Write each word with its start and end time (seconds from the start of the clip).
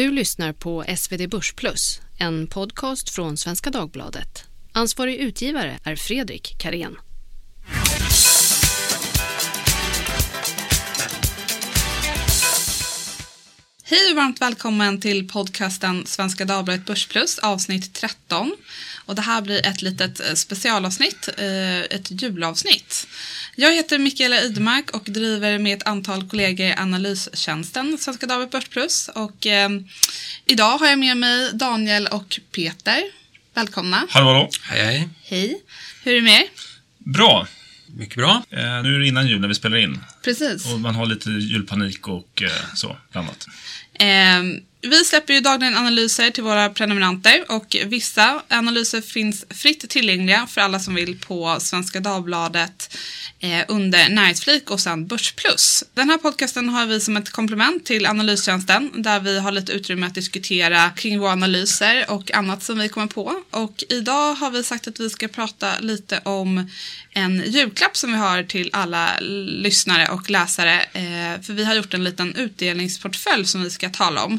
Du 0.00 0.10
lyssnar 0.10 0.52
på 0.52 0.84
SvD 0.96 1.28
Börsplus, 1.28 2.00
en 2.18 2.46
podcast 2.46 3.10
från 3.10 3.36
Svenska 3.36 3.70
Dagbladet. 3.70 4.44
Ansvarig 4.72 5.16
utgivare 5.16 5.78
är 5.84 5.96
Fredrik 5.96 6.56
Karén. 6.58 6.96
Hej 13.90 14.10
och 14.10 14.16
varmt 14.16 14.40
välkommen 14.40 15.00
till 15.00 15.28
podcasten 15.28 16.06
Svenska 16.06 16.44
Dagbladet 16.44 16.86
Börsplus 16.86 17.38
avsnitt 17.38 17.94
13. 17.94 18.56
Och 19.06 19.14
det 19.14 19.22
här 19.22 19.42
blir 19.42 19.66
ett 19.66 19.82
litet 19.82 20.20
eh, 20.20 20.34
specialavsnitt, 20.34 21.28
eh, 21.38 21.78
ett 21.80 22.22
julavsnitt. 22.22 23.06
Jag 23.56 23.74
heter 23.74 23.98
Mikaela 23.98 24.40
Idmark 24.40 24.90
och 24.90 25.02
driver 25.04 25.58
med 25.58 25.76
ett 25.78 25.86
antal 25.86 26.28
kollegor 26.28 26.74
analystjänsten 26.76 27.98
Svenska 27.98 28.26
Dagbladet 28.26 28.52
Börsplus. 28.52 29.10
Och 29.14 29.46
eh, 29.46 29.70
idag 30.46 30.78
har 30.78 30.86
jag 30.86 30.98
med 30.98 31.16
mig 31.16 31.50
Daniel 31.52 32.06
och 32.06 32.40
Peter. 32.54 33.02
Välkomna. 33.54 34.06
Hallå, 34.10 34.26
hallå. 34.26 34.50
Hej, 34.62 34.84
hej. 34.84 35.08
Hej. 35.22 35.62
Hur 36.02 36.12
är 36.12 36.16
det 36.16 36.22
med 36.22 36.40
er? 36.40 36.48
Bra. 36.98 37.46
Mycket 37.94 38.16
bra. 38.16 38.42
Eh, 38.50 38.82
nu 38.82 38.94
är 38.94 38.98
det 38.98 39.06
innan 39.06 39.26
jul 39.26 39.40
när 39.40 39.48
vi 39.48 39.54
spelar 39.54 39.76
in. 39.76 39.98
Precis. 40.24 40.72
Och 40.72 40.80
man 40.80 40.94
har 40.94 41.06
lite 41.06 41.30
julpanik 41.30 42.08
och 42.08 42.42
eh, 42.42 42.50
så, 42.74 42.96
bland 43.12 43.28
annat. 43.28 43.46
Eh, 43.94 44.62
vi 44.82 45.04
släpper 45.04 45.34
ju 45.34 45.40
dagligen 45.40 45.76
analyser 45.76 46.30
till 46.30 46.42
våra 46.42 46.70
prenumeranter 46.70 47.44
och 47.48 47.76
vissa 47.86 48.42
analyser 48.48 49.00
finns 49.00 49.44
fritt 49.50 49.90
tillgängliga 49.90 50.46
för 50.46 50.60
alla 50.60 50.80
som 50.80 50.94
vill 50.94 51.18
på 51.18 51.56
Svenska 51.60 52.00
Dagbladet 52.00 52.96
eh, 53.40 53.64
under 53.68 54.08
Näringsflik 54.08 54.70
och 54.70 54.80
sen 54.80 55.06
Börsplus. 55.06 55.84
Den 55.94 56.10
här 56.10 56.18
podcasten 56.18 56.68
har 56.68 56.86
vi 56.86 57.00
som 57.00 57.16
ett 57.16 57.30
komplement 57.30 57.86
till 57.86 58.06
analystjänsten 58.06 58.90
där 59.02 59.20
vi 59.20 59.38
har 59.38 59.52
lite 59.52 59.72
utrymme 59.72 60.06
att 60.06 60.14
diskutera 60.14 60.90
kring 60.90 61.20
våra 61.20 61.32
analyser 61.32 62.10
och 62.10 62.34
annat 62.34 62.62
som 62.62 62.78
vi 62.78 62.88
kommer 62.88 63.06
på. 63.06 63.34
Och 63.50 63.84
idag 63.88 64.34
har 64.34 64.50
vi 64.50 64.62
sagt 64.62 64.88
att 64.88 65.00
vi 65.00 65.10
ska 65.10 65.28
prata 65.28 65.78
lite 65.80 66.20
om 66.24 66.70
en 67.12 67.42
julklapp 67.46 67.96
som 67.96 68.12
vi 68.12 68.18
har 68.18 68.42
till 68.42 68.70
alla 68.72 69.10
lyssnare 69.20 70.08
och 70.08 70.30
läsare. 70.30 70.80
Eh, 70.82 71.42
för 71.42 71.52
vi 71.52 71.64
har 71.64 71.74
gjort 71.74 71.94
en 71.94 72.04
liten 72.04 72.34
utdelningsportfölj 72.34 73.46
som 73.46 73.62
vi 73.62 73.70
ska 73.70 73.90
tala 73.90 74.24
om. 74.24 74.38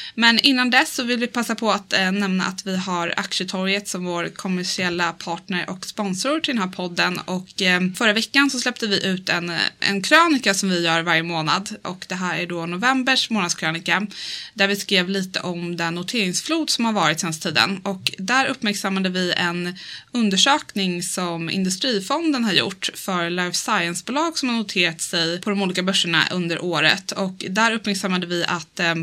Men 0.15 0.39
innan 0.39 0.69
dess 0.69 0.95
så 0.95 1.03
vill 1.03 1.19
vi 1.19 1.27
passa 1.27 1.55
på 1.55 1.71
att 1.71 1.93
eh, 1.93 2.11
nämna 2.11 2.45
att 2.45 2.67
vi 2.67 2.77
har 2.77 3.13
Aktietorget 3.17 3.87
som 3.87 4.05
vår 4.05 4.29
kommersiella 4.35 5.13
partner 5.13 5.69
och 5.69 5.85
sponsor 5.85 6.39
till 6.39 6.55
den 6.55 6.63
här 6.63 6.69
podden. 6.69 7.19
Och 7.25 7.61
eh, 7.61 7.81
förra 7.95 8.13
veckan 8.13 8.49
så 8.49 8.59
släppte 8.59 8.87
vi 8.87 9.05
ut 9.05 9.29
en, 9.29 9.49
eh, 9.49 9.59
en 9.79 10.01
krönika 10.01 10.53
som 10.53 10.69
vi 10.69 10.85
gör 10.85 11.01
varje 11.01 11.23
månad. 11.23 11.69
Och 11.81 12.05
det 12.09 12.15
här 12.15 12.39
är 12.39 12.47
då 12.47 12.65
novembers 12.65 13.29
månadskrönika. 13.29 14.07
Där 14.53 14.67
vi 14.67 14.75
skrev 14.75 15.09
lite 15.09 15.39
om 15.39 15.77
den 15.77 15.95
noteringsflod 15.95 16.69
som 16.69 16.85
har 16.85 16.93
varit 16.93 17.19
senaste 17.19 17.49
tiden. 17.49 17.79
Och 17.83 18.11
där 18.17 18.45
uppmärksammade 18.45 19.09
vi 19.09 19.33
en 19.33 19.77
undersökning 20.11 21.03
som 21.03 21.49
Industrifonden 21.49 22.43
har 22.43 22.53
gjort 22.53 22.89
för 22.93 23.29
life 23.29 23.57
science-bolag 23.57 24.37
som 24.37 24.49
har 24.49 24.55
noterat 24.55 25.01
sig 25.01 25.41
på 25.41 25.49
de 25.49 25.61
olika 25.61 25.83
börserna 25.83 26.27
under 26.31 26.63
året. 26.63 27.11
Och 27.11 27.45
där 27.49 27.71
uppmärksammade 27.71 28.27
vi 28.27 28.45
att 28.47 28.79
eh, 28.79 28.95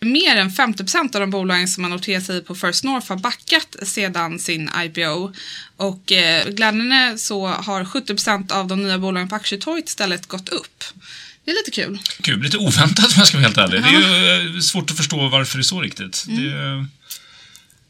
mer 0.00 0.37
än 0.38 0.50
50% 0.50 1.14
av 1.14 1.20
de 1.20 1.30
bolagen 1.30 1.68
som 1.68 1.84
har 1.84 1.90
noterat 1.90 2.24
sig 2.24 2.44
på 2.44 2.54
First 2.54 2.84
North 2.84 3.08
har 3.08 3.16
backat 3.16 3.76
sedan 3.82 4.38
sin 4.38 4.70
IPO. 4.84 5.32
Och 5.76 6.12
eh, 6.12 6.48
glädjande 6.48 7.18
så 7.18 7.46
har 7.46 7.84
70% 7.84 8.52
av 8.52 8.66
de 8.66 8.82
nya 8.82 8.98
bolagen 8.98 9.28
på 9.28 9.34
aktietorget 9.34 9.88
istället 9.88 10.26
gått 10.26 10.48
upp. 10.48 10.84
Det 11.44 11.50
är 11.50 11.54
lite 11.54 11.70
kul. 11.70 11.98
Kul, 12.22 12.42
lite 12.42 12.58
oväntat 12.58 13.06
om 13.06 13.12
jag 13.16 13.26
ska 13.26 13.36
vara 13.36 13.46
helt 13.46 13.58
ärlig. 13.58 13.82
Det 13.82 13.88
är 13.88 14.40
ju 14.42 14.56
eh, 14.56 14.60
svårt 14.60 14.90
att 14.90 14.96
förstå 14.96 15.28
varför 15.28 15.58
det 15.58 15.62
är 15.62 15.64
så 15.64 15.80
riktigt. 15.80 16.24
Mm. 16.28 16.88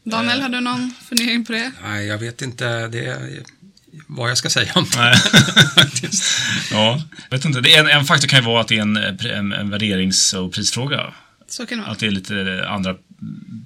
Det, 0.03 0.11
Daniel, 0.11 0.41
har 0.41 0.49
du 0.49 0.59
någon 0.59 0.93
fundering 1.09 1.45
på 1.45 1.51
det? 1.51 1.71
Nej, 1.83 2.07
jag 2.07 2.17
vet 2.17 2.41
inte 2.41 2.87
det, 2.87 3.17
vad 4.07 4.29
jag 4.29 4.37
ska 4.37 4.49
säga 4.49 4.71
om 4.75 4.87
det. 4.91 4.97
Nej. 4.97 5.15
ja, 6.71 7.03
vet 7.29 7.45
inte. 7.45 7.61
Det 7.61 7.75
är 7.75 7.79
en, 7.79 7.89
en 7.99 8.05
faktor 8.05 8.27
kan 8.27 8.39
ju 8.39 8.45
vara 8.45 8.61
att 8.61 8.67
det 8.67 8.77
är 8.77 8.81
en, 8.81 8.97
en, 8.97 9.53
en 9.53 9.69
värderings 9.69 10.33
och 10.33 10.53
prisfråga. 10.53 11.13
Så 11.49 11.65
kan 11.65 11.77
det 11.77 11.81
vara. 11.81 11.91
Att 11.91 11.99
det 11.99 12.07
är 12.07 12.11
lite 12.11 12.65
andra 12.67 12.95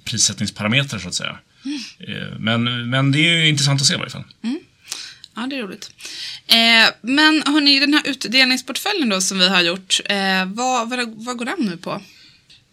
prissättningsparametrar 0.04 0.98
så 0.98 1.08
att 1.08 1.14
säga. 1.14 1.38
Mm. 1.64 2.30
Men, 2.38 2.90
men 2.90 3.12
det 3.12 3.18
är 3.18 3.36
ju 3.36 3.48
intressant 3.48 3.80
att 3.80 3.86
se 3.86 3.94
i 3.94 3.96
varje 3.96 4.10
fall. 4.10 4.24
Mm. 4.44 4.60
Ja, 5.36 5.46
det 5.50 5.56
är 5.56 5.62
roligt. 5.62 5.90
Eh, 6.46 6.94
men 7.00 7.42
hörni, 7.46 7.80
den 7.80 7.94
här 7.94 8.02
utdelningsportföljen 8.04 9.08
då 9.08 9.20
som 9.20 9.38
vi 9.38 9.48
har 9.48 9.62
gjort, 9.62 10.00
eh, 10.04 10.44
vad, 10.46 10.90
vad, 10.90 11.08
vad 11.08 11.36
går 11.36 11.44
den 11.44 11.58
nu 11.58 11.76
på? 11.76 12.02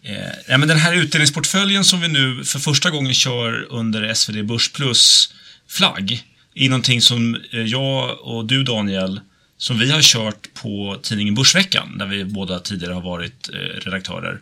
Eh, 0.03 0.15
ja, 0.47 0.57
men 0.57 0.67
den 0.67 0.77
här 0.77 0.95
utdelningsportföljen 0.95 1.83
som 1.83 2.01
vi 2.01 2.07
nu 2.07 2.43
för 2.43 2.59
första 2.59 2.89
gången 2.89 3.13
kör 3.13 3.67
under 3.69 4.13
SvD 4.13 4.45
Börsplus 4.45 5.33
flagg 5.67 6.23
är 6.55 6.69
någonting 6.69 7.01
som 7.01 7.37
jag 7.51 8.21
och 8.21 8.45
du 8.45 8.63
Daniel, 8.63 9.21
som 9.57 9.79
vi 9.79 9.91
har 9.91 10.01
kört 10.01 10.53
på 10.53 10.99
tidningen 11.03 11.35
Börsveckan, 11.35 11.97
där 11.97 12.05
vi 12.05 12.25
båda 12.25 12.59
tidigare 12.59 12.93
har 12.93 13.01
varit 13.01 13.49
redaktörer. 13.85 14.39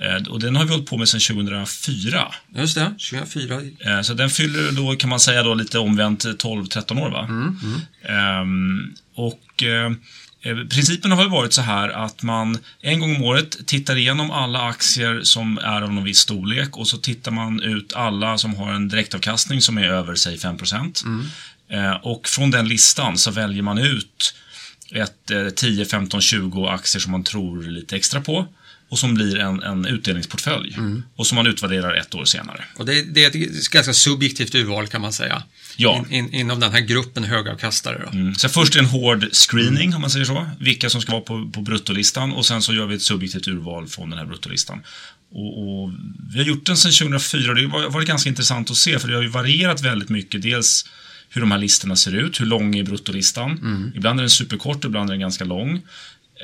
Eh, 0.00 0.28
och 0.28 0.40
den 0.40 0.56
har 0.56 0.64
vi 0.64 0.70
hållit 0.70 0.86
på 0.86 0.96
med 0.96 1.08
sedan 1.08 1.20
2004. 1.20 2.34
Just 2.56 2.74
det, 2.74 2.94
2004. 3.10 3.60
Eh, 3.80 4.00
så 4.00 4.14
den 4.14 4.30
fyller 4.30 4.72
då, 4.72 4.96
kan 4.96 5.10
man 5.10 5.20
säga, 5.20 5.42
då 5.42 5.54
lite 5.54 5.78
omvänt 5.78 6.24
12-13 6.24 7.02
år. 7.02 7.10
Va? 7.10 7.24
Mm, 7.24 7.58
mm. 7.62 7.80
Ehm, 8.02 8.94
och 9.14 9.62
eh, 9.62 9.92
Principen 10.70 11.12
har 11.12 11.28
varit 11.28 11.52
så 11.52 11.62
här 11.62 11.88
att 11.88 12.22
man 12.22 12.58
en 12.80 13.00
gång 13.00 13.16
om 13.16 13.22
året 13.22 13.66
tittar 13.66 13.96
igenom 13.96 14.30
alla 14.30 14.62
aktier 14.62 15.20
som 15.22 15.58
är 15.58 15.82
av 15.82 15.92
någon 15.92 16.04
viss 16.04 16.18
storlek 16.18 16.76
och 16.76 16.88
så 16.88 16.96
tittar 16.96 17.30
man 17.30 17.62
ut 17.62 17.92
alla 17.92 18.38
som 18.38 18.54
har 18.54 18.72
en 18.72 18.88
direktavkastning 18.88 19.60
som 19.60 19.78
är 19.78 19.88
över, 19.88 20.14
säg 20.14 20.38
5 20.38 20.56
mm. 21.04 21.96
Och 22.02 22.28
från 22.28 22.50
den 22.50 22.68
listan 22.68 23.18
så 23.18 23.30
väljer 23.30 23.62
man 23.62 23.78
ut 23.78 24.34
ett 24.92 25.56
10, 25.56 25.84
15, 25.84 26.20
20 26.20 26.66
aktier 26.66 27.00
som 27.00 27.12
man 27.12 27.24
tror 27.24 27.62
lite 27.62 27.96
extra 27.96 28.20
på 28.20 28.46
och 28.88 28.98
som 28.98 29.14
blir 29.14 29.38
en, 29.38 29.62
en 29.62 29.86
utdelningsportfölj 29.86 30.74
mm. 30.76 31.02
och 31.16 31.26
som 31.26 31.36
man 31.36 31.46
utvärderar 31.46 31.94
ett 31.94 32.14
år 32.14 32.24
senare. 32.24 32.64
Och 32.76 32.86
det, 32.86 33.02
det, 33.02 33.24
är 33.24 33.28
ett 33.28 33.70
ganska 33.70 33.94
subjektivt 33.94 34.54
urval 34.54 34.86
kan 34.86 35.00
man 35.00 35.12
säga. 35.12 35.42
Ja. 35.76 36.04
In, 36.10 36.14
in, 36.14 36.34
inom 36.34 36.60
den 36.60 36.72
här 36.72 36.80
gruppen 36.80 37.24
högavkastare. 37.24 38.02
Då. 38.04 38.18
Mm. 38.18 38.34
Så 38.34 38.48
först 38.48 38.76
en 38.76 38.84
hård 38.84 39.28
screening, 39.32 39.94
om 39.94 40.00
man 40.00 40.10
säger 40.10 40.24
så. 40.24 40.50
Vilka 40.60 40.90
som 40.90 41.00
ska 41.00 41.12
vara 41.12 41.22
på, 41.22 41.50
på 41.52 41.60
bruttolistan 41.60 42.32
och 42.32 42.46
sen 42.46 42.62
så 42.62 42.74
gör 42.74 42.86
vi 42.86 42.94
ett 42.94 43.02
subjektivt 43.02 43.48
urval 43.48 43.86
från 43.86 44.10
den 44.10 44.18
här 44.18 44.26
bruttolistan. 44.26 44.82
Och, 45.32 45.82
och 45.82 45.90
vi 46.32 46.38
har 46.38 46.46
gjort 46.46 46.66
den 46.66 46.76
sedan 46.76 46.92
2004 46.92 47.50
och 47.50 47.56
det 47.56 47.66
har 47.66 47.90
varit 47.90 48.08
ganska 48.08 48.28
intressant 48.28 48.70
att 48.70 48.76
se 48.76 48.98
för 48.98 49.08
det 49.08 49.14
har 49.14 49.22
ju 49.22 49.28
varierat 49.28 49.82
väldigt 49.82 50.08
mycket. 50.08 50.42
Dels 50.42 50.84
hur 51.30 51.40
de 51.40 51.50
här 51.50 51.58
listorna 51.58 51.96
ser 51.96 52.14
ut, 52.14 52.40
hur 52.40 52.46
lång 52.46 52.76
är 52.76 52.82
bruttolistan. 52.82 53.50
Mm. 53.50 53.92
Ibland 53.94 54.20
är 54.20 54.22
den 54.22 54.30
superkort, 54.30 54.84
ibland 54.84 55.10
är 55.10 55.12
den 55.12 55.20
ganska 55.20 55.44
lång 55.44 55.82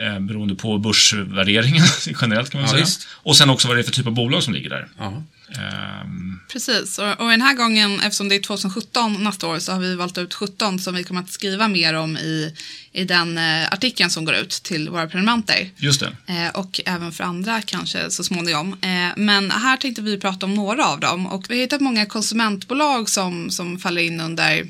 eh, 0.00 0.20
beroende 0.20 0.54
på 0.54 0.78
börsvärderingen 0.78 1.84
generellt 2.20 2.50
kan 2.50 2.60
man 2.60 2.68
Ja, 2.68 2.72
säga. 2.74 2.84
visst. 2.84 3.06
Och 3.12 3.36
sen 3.36 3.50
också 3.50 3.68
vad 3.68 3.76
det 3.76 3.80
är 3.80 3.84
för 3.84 3.92
typ 3.92 4.06
av 4.06 4.12
bolag 4.14 4.42
som 4.42 4.54
ligger 4.54 4.70
där. 4.70 4.88
Ja. 4.98 5.22
Ehm, 5.58 6.38
Precis, 6.52 6.98
och, 6.98 7.20
och 7.20 7.30
den 7.30 7.42
här 7.42 7.54
gången, 7.54 8.00
eftersom 8.00 8.28
det 8.28 8.34
är 8.34 8.40
2017 8.40 9.24
nästa 9.24 9.46
år, 9.46 9.58
så 9.58 9.72
har 9.72 9.80
vi 9.80 9.94
valt 9.94 10.18
ut 10.18 10.34
17 10.34 10.78
som 10.78 10.94
vi 10.94 11.04
kommer 11.04 11.20
att 11.20 11.30
skriva 11.30 11.68
mer 11.68 11.94
om 11.94 12.16
i, 12.16 12.54
i 12.92 13.04
den 13.04 13.38
eh, 13.38 13.72
artikeln 13.72 14.10
som 14.10 14.24
går 14.24 14.34
ut 14.34 14.50
till 14.50 14.88
våra 14.88 15.06
prenumeranter. 15.06 15.70
just 15.76 16.00
det. 16.00 16.32
Eh, 16.34 16.48
och 16.60 16.80
även 16.86 17.12
för 17.12 17.24
andra 17.24 17.62
kanske 17.62 18.10
så 18.10 18.24
småningom. 18.24 18.72
Eh, 18.80 19.12
men 19.16 19.50
här 19.50 19.76
tänkte 19.76 20.02
vi 20.02 20.18
prata 20.20 20.46
om 20.46 20.54
några 20.54 20.86
av 20.86 21.00
dem 21.00 21.26
och 21.26 21.44
vi 21.48 21.54
har 21.54 21.60
hittat 21.62 21.80
många 21.80 22.06
konsumentbolag 22.06 23.08
som, 23.08 23.50
som 23.50 23.78
faller 23.78 24.02
in 24.02 24.20
under, 24.20 24.66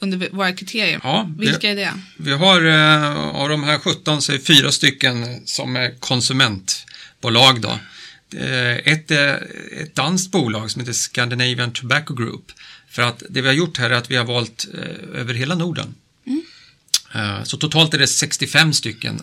under 0.00 0.28
våra 0.32 0.52
kriterier. 0.52 1.00
Ja, 1.02 1.30
Vilka 1.38 1.70
är 1.70 1.76
det? 1.76 1.92
Vi 2.16 2.32
har 2.32 2.64
eh, 2.66 3.18
av 3.28 3.48
de 3.48 3.62
här 3.64 3.78
17 3.78 4.22
så 4.22 4.32
är 4.32 4.38
fyra 4.38 4.72
stycken 4.72 5.46
som 5.46 5.76
är 5.76 5.98
konsumentbolag 6.00 7.60
då. 7.60 7.78
Eh, 8.38 8.76
Ett 8.76 9.10
är 9.10 9.46
ett 9.82 9.94
danskt 9.94 10.30
bolag 10.32 10.70
som 10.70 10.80
heter 10.80 10.92
Scandinavian 10.92 11.72
Tobacco 11.72 12.14
Group. 12.14 12.52
För 12.90 13.02
att 13.02 13.22
det 13.30 13.40
vi 13.42 13.46
har 13.48 13.54
gjort 13.54 13.78
här 13.78 13.90
är 13.90 13.94
att 13.94 14.10
vi 14.10 14.16
har 14.16 14.24
valt 14.24 14.68
eh, 14.74 15.20
över 15.20 15.34
hela 15.34 15.54
Norden. 15.54 15.94
Eh, 17.14 17.42
Så 17.44 17.56
totalt 17.56 17.94
är 17.94 17.98
det 17.98 18.06
65 18.06 18.72
stycken 18.72 19.20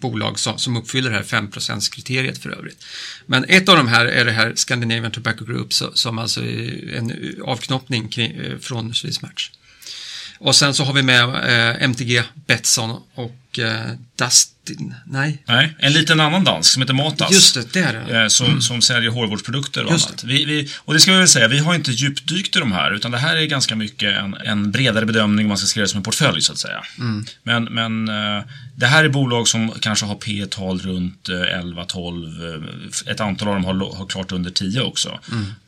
bolag 0.00 0.38
som, 0.38 0.76
uppfyller 0.76 1.10
det 1.10 1.16
här 1.16 1.22
5 1.22 1.50
kriteriet 1.92 2.38
för 2.38 2.50
övrigt. 2.50 2.84
Men 3.26 3.44
ett 3.48 3.68
av 3.68 3.76
de 3.76 3.88
här 3.88 4.04
är 4.06 4.24
det 4.24 4.32
här 4.32 4.52
Scandinavian 4.56 5.12
Tobacco 5.12 5.44
Group 5.44 5.72
som 5.72 6.18
alltså 6.18 6.40
är 6.40 6.94
en 6.96 7.36
avknoppning 7.44 8.12
från 8.60 8.94
Swedish 8.94 9.22
Match. 9.22 9.50
Och 10.38 10.56
sen 10.56 10.74
så 10.74 10.84
har 10.84 10.92
vi 10.92 11.02
med 11.02 11.22
eh, 11.24 11.82
MTG, 11.82 12.22
Betsson 12.46 12.90
och 13.14 13.58
eh, 13.58 13.90
Dustin. 14.18 14.94
Nej, 15.06 15.42
Nej, 15.46 15.76
en 15.78 15.92
liten 15.92 16.20
annan 16.20 16.44
dansk 16.44 16.72
som 16.72 16.82
heter 16.82 16.94
Matas. 16.94 17.32
just 17.32 17.54
det, 17.54 17.72
det 17.72 17.80
är 17.80 17.92
det. 17.92 18.22
eh, 18.22 18.28
Som, 18.28 18.62
som 18.62 18.82
säljer 18.82 19.10
hårvårdsprodukter 19.10 19.84
och 19.84 19.92
Just 19.92 20.08
annat. 20.08 20.24
Vi, 20.24 20.44
vi, 20.44 20.70
och 20.76 20.94
det 20.94 21.00
ska 21.00 21.12
vi 21.12 21.18
väl 21.18 21.28
säga, 21.28 21.48
vi 21.48 21.58
har 21.58 21.74
inte 21.74 21.90
djupdykt 21.90 22.56
i 22.56 22.58
de 22.58 22.72
här, 22.72 22.90
utan 22.94 23.10
det 23.10 23.18
här 23.18 23.36
är 23.36 23.46
ganska 23.46 23.76
mycket 23.76 24.16
en, 24.18 24.34
en 24.34 24.70
bredare 24.70 25.06
bedömning 25.06 25.44
om 25.46 25.48
man 25.48 25.58
ska 25.58 25.66
skriva 25.66 25.82
det 25.84 25.88
som 25.88 25.96
en 25.98 26.02
portfölj, 26.02 26.42
så 26.42 26.52
att 26.52 26.58
säga. 26.58 26.82
Men, 27.42 27.64
men 27.64 28.08
eh, 28.08 28.44
det 28.76 28.86
här 28.86 29.04
är 29.04 29.08
bolag 29.08 29.48
som 29.48 29.72
kanske 29.80 30.06
har 30.06 30.14
P 30.14 30.46
tal 30.50 30.78
runt 30.80 31.28
eh, 31.28 31.34
11-12. 31.34 33.06
eh, 33.06 33.12
Ett 33.12 33.20
antal 33.20 33.48
av 33.48 33.54
dem 33.54 33.64
har, 33.64 33.96
har 33.96 34.06
klart 34.06 34.32
under 34.32 34.50
10 34.50 34.80
också. 34.80 35.20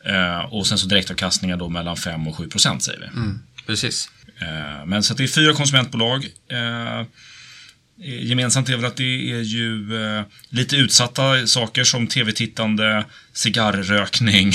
Eh, 0.04 0.38
och 0.38 0.66
sen 0.66 0.78
så 0.78 0.86
direktavkastningar 0.86 1.56
då 1.56 1.68
mellan 1.68 1.96
5 1.96 2.28
och 2.28 2.36
7 2.36 2.48
procent, 2.48 2.82
säger 2.82 2.98
vi. 3.00 3.06
Mm, 3.06 3.38
precis. 3.66 4.08
Eh, 4.41 4.87
Men 4.87 5.03
så 5.03 5.12
att 5.12 5.19
det 5.19 5.25
är 5.25 5.29
fyra 5.29 5.53
konsumentbolag. 5.53 6.25
Eh, 6.50 7.06
Gemensamt 7.99 8.69
är 8.69 8.77
väl 8.77 8.85
att 8.85 8.97
det 8.97 9.33
är 9.33 9.41
ju 9.41 9.97
eh, 10.05 10.25
lite 10.49 10.77
utsatta 10.77 11.47
saker 11.47 11.85
som 11.85 12.06
tv-tittande, 12.06 13.05
cigarrrökning 13.33 14.53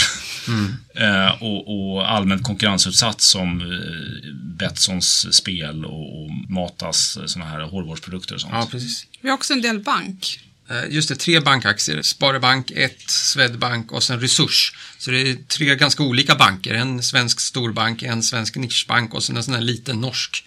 eh, 0.95 1.44
och, 1.44 1.94
och 1.94 2.12
allmänt 2.12 2.44
konkurrensutsatt 2.44 3.22
som 3.22 3.62
eh, 3.62 4.33
Betssons 4.33 5.36
spel 5.36 5.86
och, 5.86 6.24
och 6.24 6.31
Matas 6.50 7.18
såna 7.25 7.45
här 7.45 7.60
hårvårdsprodukter 7.62 8.36
och 8.36 8.42
sånt. 8.42 8.54
Ja, 8.54 8.68
precis. 8.72 9.07
Vi 9.22 9.30
har 9.30 9.36
också 9.36 9.54
en 9.54 9.62
del 9.62 9.80
bank. 9.80 10.39
Eh, 10.69 10.89
just 10.89 11.09
det, 11.09 11.15
tre 11.15 11.39
bankaktier. 11.39 12.01
Sparebank 12.01 12.71
1, 12.71 13.09
Swedbank 13.09 13.91
och 13.91 14.03
sen 14.03 14.19
Resurs. 14.19 14.73
Så 14.97 15.11
det 15.11 15.21
är 15.21 15.37
tre 15.47 15.75
ganska 15.75 16.03
olika 16.03 16.35
banker. 16.35 16.73
En 16.73 17.03
svensk 17.03 17.39
storbank, 17.39 18.03
en 18.03 18.23
svensk 18.23 18.55
nischbank 18.55 19.13
och 19.13 19.23
sen 19.23 19.37
en 19.37 19.43
sån 19.43 19.53
här 19.53 19.61
liten 19.61 20.01
norsk. 20.01 20.43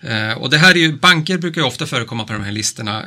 Eh, 0.00 0.32
Och 0.32 0.50
det 0.50 0.58
här 0.58 0.70
är 0.74 0.78
ju, 0.78 0.92
banker 0.92 1.38
brukar 1.38 1.60
ju 1.60 1.66
ofta 1.66 1.86
förekomma 1.86 2.24
på 2.24 2.32
de 2.32 2.42
här 2.44 2.52
listorna 2.52 3.06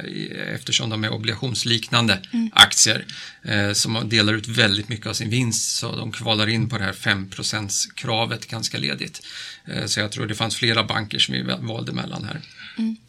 eftersom 0.55 0.89
de 0.89 1.03
är 1.03 1.09
obligationsliknande 1.13 2.19
aktier 2.53 3.05
eh, 3.43 3.73
som 3.73 4.09
delar 4.09 4.33
ut 4.33 4.47
väldigt 4.47 4.89
mycket 4.89 5.07
av 5.07 5.13
sin 5.13 5.29
vinst 5.29 5.75
så 5.77 5.95
de 5.95 6.11
kvalar 6.11 6.47
in 6.49 6.69
på 6.69 6.77
det 6.77 6.83
här 6.83 6.93
5% 6.93 7.71
kravet 7.95 8.47
ganska 8.47 8.77
ledigt. 8.77 9.21
Eh, 9.67 9.85
Så 9.85 9.99
jag 9.99 10.11
tror 10.11 10.27
det 10.27 10.35
fanns 10.35 10.55
flera 10.55 10.83
banker 10.83 11.19
som 11.19 11.33
vi 11.33 11.41
valde 11.61 11.91
mellan 11.91 12.23
här. 12.23 12.41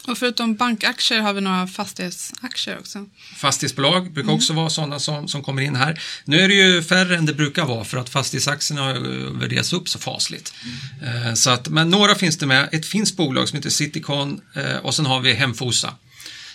Och 0.06 0.18
förutom 0.18 0.54
bankaktier 0.56 1.20
har 1.20 1.32
vi 1.32 1.40
några 1.40 1.66
fastighetsaktier 1.66 2.78
också. 2.78 3.06
Fastighetsbolag 3.36 4.12
brukar 4.12 4.32
också 4.32 4.52
vara 4.52 4.70
sådana 4.70 4.98
som, 4.98 5.28
som 5.28 5.42
kommer 5.42 5.62
in 5.62 5.76
här. 5.76 6.00
Nu 6.24 6.40
är 6.40 6.48
det 6.48 6.54
ju 6.54 6.82
färre 6.82 7.16
än 7.16 7.26
det 7.26 7.34
brukar 7.34 7.64
vara 7.64 7.84
för 7.84 7.98
att 7.98 8.08
fastighetsaktierna 8.08 8.82
har 8.82 8.94
värderats 9.40 9.72
upp 9.72 9.88
så 9.88 9.98
fasligt. 9.98 10.54
Eh, 11.02 11.34
så 11.34 11.50
att, 11.50 11.68
men 11.68 11.90
några 11.90 12.14
finns 12.14 12.38
det 12.38 12.46
med. 12.46 12.68
Ett 12.72 12.86
finskt 12.86 13.16
bolag 13.16 13.48
som 13.48 13.56
heter 13.56 13.69
Citycon 13.70 14.40
eh, 14.54 14.76
och 14.76 14.94
sen 14.94 15.06
har 15.06 15.20
vi 15.20 15.34
Hemfosa. 15.34 15.94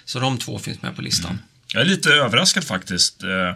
Så 0.05 0.19
de 0.19 0.37
två 0.37 0.59
finns 0.59 0.81
med 0.81 0.95
på 0.95 1.01
listan. 1.01 1.39
Jag 1.73 1.81
är 1.81 1.85
lite 1.85 2.09
överraskad 2.09 2.63
faktiskt. 2.63 3.23
Eh, 3.23 3.49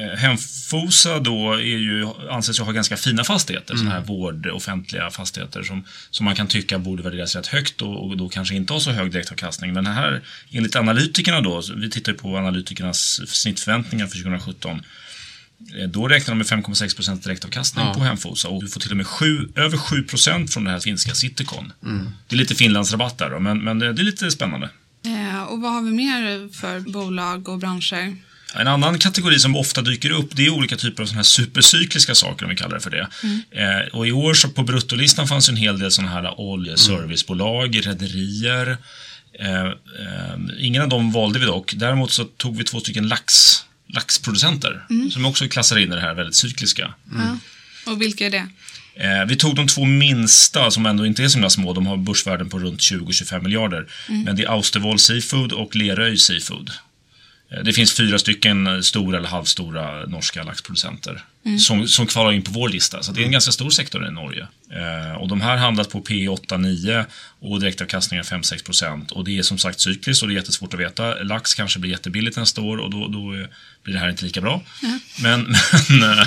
eh, 0.00 0.18
Hemfosa 0.18 1.18
då 1.18 1.52
är 1.52 1.58
ju, 1.58 2.06
anses 2.30 2.58
ju 2.58 2.64
ha 2.64 2.72
ganska 2.72 2.96
fina 2.96 3.24
fastigheter, 3.24 3.76
sådana 3.76 3.90
här 3.90 4.00
vård, 4.00 4.46
offentliga 4.46 5.10
fastigheter 5.10 5.62
som, 5.62 5.84
som 6.10 6.24
man 6.24 6.34
kan 6.34 6.46
tycka 6.46 6.78
borde 6.78 7.02
värderas 7.02 7.36
rätt 7.36 7.46
högt 7.46 7.82
och, 7.82 8.06
och 8.06 8.16
då 8.16 8.28
kanske 8.28 8.54
inte 8.54 8.72
har 8.72 8.80
så 8.80 8.90
hög 8.90 9.12
direktavkastning. 9.12 9.72
Men 9.72 9.86
här, 9.86 10.22
enligt 10.50 10.76
analytikerna 10.76 11.40
då, 11.40 11.62
vi 11.76 11.90
tittar 11.90 12.12
ju 12.12 12.18
på 12.18 12.36
analytikernas 12.36 13.20
snittförväntningar 13.26 14.06
för 14.06 14.16
2017, 14.16 14.70
eh, 14.70 14.82
då 15.88 16.08
räknar 16.08 16.34
de 16.34 16.38
med 16.38 16.46
5,6% 16.46 17.22
direktavkastning 17.24 17.84
Ja. 17.86 17.94
på 17.94 18.00
Hemfosa 18.00 18.48
och 18.48 18.62
du 18.62 18.68
får 18.68 18.80
till 18.80 18.90
och 18.90 18.96
med 18.96 19.06
sju, 19.06 19.48
över 19.56 19.76
7% 19.76 20.46
från 20.48 20.64
det 20.64 20.70
här 20.70 20.80
finska 20.80 21.14
Citycon. 21.14 21.72
Det 22.28 22.34
är 22.34 22.38
lite 22.38 22.54
Finlandsrabatt 22.54 23.18
där 23.18 23.30
då, 23.30 23.38
men, 23.40 23.58
men 23.64 23.78
det 23.78 23.92
det 23.92 24.02
är 24.02 24.04
lite 24.04 24.30
spännande. 24.30 24.68
Eh, 25.06 25.42
och 25.42 25.60
vad 25.60 25.72
har 25.72 25.82
vi 25.82 25.90
mer 25.90 26.52
för 26.52 26.80
bolag 26.80 27.48
och 27.48 27.58
branscher? 27.58 28.16
En 28.54 28.68
annan 28.68 28.98
kategori 28.98 29.38
som 29.38 29.56
ofta 29.56 29.82
dyker 29.82 30.10
upp 30.10 30.28
det 30.36 30.46
är 30.46 30.50
olika 30.50 30.76
typer 30.76 31.02
av 31.02 31.06
såna 31.06 31.16
här 31.18 31.22
supercykliska 31.22 32.14
saker, 32.14 32.44
om 32.44 32.50
vi 32.50 32.56
kallar 32.56 32.74
det 32.74 32.80
för 32.80 32.90
det. 32.90 33.08
Eh, 33.50 33.88
och 33.98 34.06
I 34.06 34.12
år 34.12 34.34
så 34.34 34.48
på 34.48 34.62
bruttolistan 34.62 35.26
fanns 35.28 35.48
en 35.48 35.56
hel 35.56 35.78
del 35.78 35.90
såna 35.90 36.08
här 36.08 36.40
oljeservicebolag, 36.40 37.86
rederier. 37.86 38.76
Eh, 39.40 39.64
eh, 39.64 40.38
ingen 40.58 40.82
av 40.82 40.88
dem 40.88 41.12
valde 41.12 41.38
vi 41.38 41.46
dock. 41.46 41.72
Däremot 41.76 42.12
så 42.12 42.24
tog 42.24 42.56
vi 42.56 42.64
två 42.64 42.80
stycken 42.80 43.08
lax, 43.08 43.49
laxproducenter 43.94 44.84
som 45.12 45.24
också 45.24 45.48
klassar 45.48 45.78
in 45.78 45.92
i 45.92 45.94
det 45.94 46.00
här 46.00 46.14
väldigt 46.14 46.34
cykliska. 46.34 46.94
Ja. 47.12 47.36
Och 47.92 48.02
vilka 48.02 48.26
är 48.26 48.30
det? 48.30 48.48
Eh, 48.94 49.26
vi 49.26 49.36
tog 49.36 49.54
de 49.54 49.66
två 49.68 49.84
minsta 49.84 50.70
som 50.70 50.86
ändå 50.86 51.06
inte 51.06 51.24
är 51.24 51.28
så 51.28 51.34
himla 51.36 51.50
små. 51.50 51.72
De 51.72 51.86
har 51.86 51.96
börsvärden 51.96 52.48
på 52.48 52.58
runt 52.58 52.80
20-25 52.80 53.42
miljarder. 53.42 53.86
Men 54.08 54.36
det 54.36 54.42
är 54.42 54.48
Austevoll 54.48 54.98
Seafood 54.98 55.52
och 55.52 55.76
Leröy 55.76 56.16
Seafood. 56.16 56.70
Eh, 57.52 57.62
Det 57.64 57.72
finns 57.72 57.96
fyra 57.96 58.18
stycken 58.18 58.66
eh, 58.66 58.80
stora 58.80 59.18
eller 59.18 59.28
halvstora 59.28 60.06
norska 60.06 60.42
laxproducenter 60.42 61.24
som, 61.58 61.88
som 61.88 62.06
kvalar 62.06 62.32
in 62.32 62.42
på 62.42 62.50
vår 62.50 62.68
lista. 62.68 63.02
Så 63.02 63.12
det 63.12 63.20
är 63.20 63.24
en 63.24 63.32
ganska 63.32 63.52
stor 63.52 63.70
sektor 63.70 64.06
i 64.06 64.10
Norge. 64.10 64.46
Eh, 64.72 65.14
och 65.14 65.28
de 65.28 65.40
här 65.40 65.56
handlas 65.56 65.88
på 65.88 66.02
P8-9 66.02 67.04
och 67.40 67.60
direktavkastningar 67.60 68.22
5-6 68.22 68.64
procent. 68.64 69.10
Och 69.10 69.24
det 69.24 69.38
är 69.38 69.42
som 69.42 69.58
sagt 69.58 69.80
cykliskt 69.80 70.22
och 70.22 70.28
det 70.28 70.34
är 70.34 70.36
jättesvårt 70.36 70.74
att 70.74 70.80
veta. 70.80 71.14
Lax 71.14 71.54
kanske 71.54 71.78
blir 71.78 71.90
jättebilligt 71.90 72.36
nästa 72.36 72.60
år 72.60 72.76
och 72.76 72.90
då, 72.90 73.08
då 73.08 73.34
eh, 73.34 73.46
blir 73.82 73.94
det 73.94 74.00
här 74.00 74.10
inte 74.10 74.24
lika 74.24 74.40
bra. 74.40 74.62
Men, 75.22 75.40
men, 75.88 76.18
eh, 76.18 76.26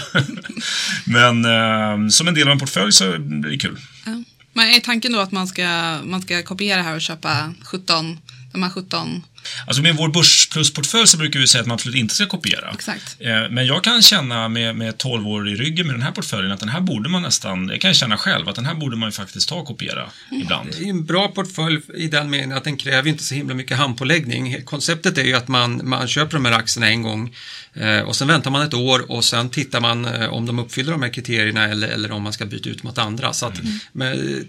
men 1.06 1.46
eh, 1.46 2.10
som 2.10 2.28
en 2.28 2.34
del 2.34 2.48
av 2.48 2.52
en 2.52 2.60
portfölj 2.60 2.92
så 2.92 3.18
blir 3.20 3.52
det 3.52 3.58
kul. 3.58 3.78
Ja. 4.06 4.24
Men 4.54 4.70
är 4.70 4.80
tanken 4.80 5.12
då 5.12 5.20
att 5.20 5.32
man 5.32 5.48
ska, 5.48 6.00
man 6.04 6.22
ska 6.22 6.44
kopiera 6.44 6.82
här 6.82 6.96
och 6.96 7.02
köpa 7.02 7.54
17, 7.64 8.20
de 8.52 8.64
här 8.64 8.70
17? 8.70 9.24
Alltså 9.68 9.82
med 9.82 9.96
vår 9.96 10.10
börsplusportfölj 10.54 11.08
så 11.08 11.18
brukar 11.18 11.40
vi 11.40 11.48
säga 11.48 11.62
att 11.62 11.68
man 11.68 11.74
absolut 11.74 11.96
inte 11.96 12.16
ska 12.16 12.26
kopiera. 12.26 12.72
Exakt. 12.74 13.16
Eh, 13.20 13.50
Men 13.50 13.66
jag 13.66 13.84
kan 13.84 14.02
känna 14.02 14.50
med, 14.50 14.76
med 14.76 14.98
12 14.98 15.28
år 15.28 15.50
i 15.50 15.56
ryggen 15.56 15.88
med 15.88 15.96
den 15.96 16.02
här 16.02 16.12
portföljen 16.12 16.52
att 16.52 16.60
den 16.60 16.70
här 16.70 16.82
borde 16.82 17.10
man 17.10 17.22
nästan, 17.22 17.68
det 17.68 17.78
kan 17.78 17.90
jag 17.90 17.96
känna 17.96 18.18
själv, 18.18 18.50
att 18.50 18.56
den 18.56 18.66
här 18.66 18.76
borde 18.76 18.96
man 18.98 19.08
ju 19.08 19.14
faktiskt 19.14 19.50
ta 19.50 19.56
och 19.56 19.66
kopiera 19.66 20.10
ibland. 20.32 20.70
Det 20.72 20.78
är 20.78 20.84
ju 20.84 20.90
en 20.90 21.06
bra 21.06 21.28
portfölj 21.28 21.82
i 21.96 22.08
den 22.08 22.30
meningen 22.30 22.58
att 22.58 22.64
den 22.64 22.78
kräver 22.78 23.10
inte 23.10 23.24
så 23.24 23.36
himla 23.36 23.54
mycket 23.54 23.78
handpåläggning. 23.78 24.64
Konceptet 24.66 25.18
är 25.18 25.24
ju 25.24 25.34
att 25.34 25.48
man, 25.48 25.82
man 25.84 26.08
köper 26.08 26.34
de 26.34 26.46
här 26.46 26.54
aktierna 26.54 26.88
en 26.88 27.04
gång 27.04 27.36
eh, 27.74 28.00
och 28.00 28.16
sen 28.16 28.28
väntar 28.28 28.52
man 28.52 28.62
ett 28.62 28.74
år 28.74 29.12
och 29.12 29.26
sen 29.26 29.50
tittar 29.50 29.82
man 29.82 30.06
eh, 30.06 30.34
om 30.34 30.46
de 30.46 30.60
uppfyller 30.60 30.92
de 30.92 31.02
här 31.02 31.10
kriterierna 31.10 31.64
eller, 31.64 31.88
eller 31.88 32.12
om 32.12 32.24
man 32.24 32.34
ska 32.34 32.46
byta 32.46 32.70
ut 32.70 32.84
mot 32.84 32.98
andra. 32.98 33.34
Så 33.34 33.46
att, 33.46 33.60
men, 33.92 34.46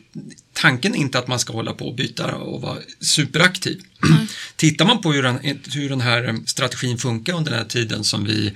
tanken 0.64 0.94
är 0.94 0.98
inte 0.98 1.18
att 1.18 1.28
man 1.28 1.38
ska 1.38 1.52
hålla 1.52 1.72
på 1.72 1.88
och 1.88 1.94
byta 1.94 2.34
och 2.34 2.60
vara 2.60 2.78
superaktiv. 3.00 3.80
Tittar 4.56 4.84
man 4.84 5.00
på 5.00 5.12
hur 5.12 5.22
den, 5.22 5.38
hur 5.74 5.88
den 5.88 6.00
här 6.00 6.28
eh, 6.28 6.34
strategin 6.46 6.98
funkar 6.98 7.32
under 7.32 7.50
den 7.50 7.60
här 7.60 7.68
tiden 7.68 8.04
som 8.04 8.24
vi 8.24 8.52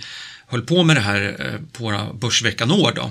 höll 0.46 0.62
på 0.62 0.82
med 0.82 0.96
det 0.96 1.00
här 1.00 1.36
eh, 1.40 1.60
på 1.72 1.84
våra 1.84 2.12
Börsvecka 2.12 2.66
Nord 2.66 2.94
då, 2.94 3.10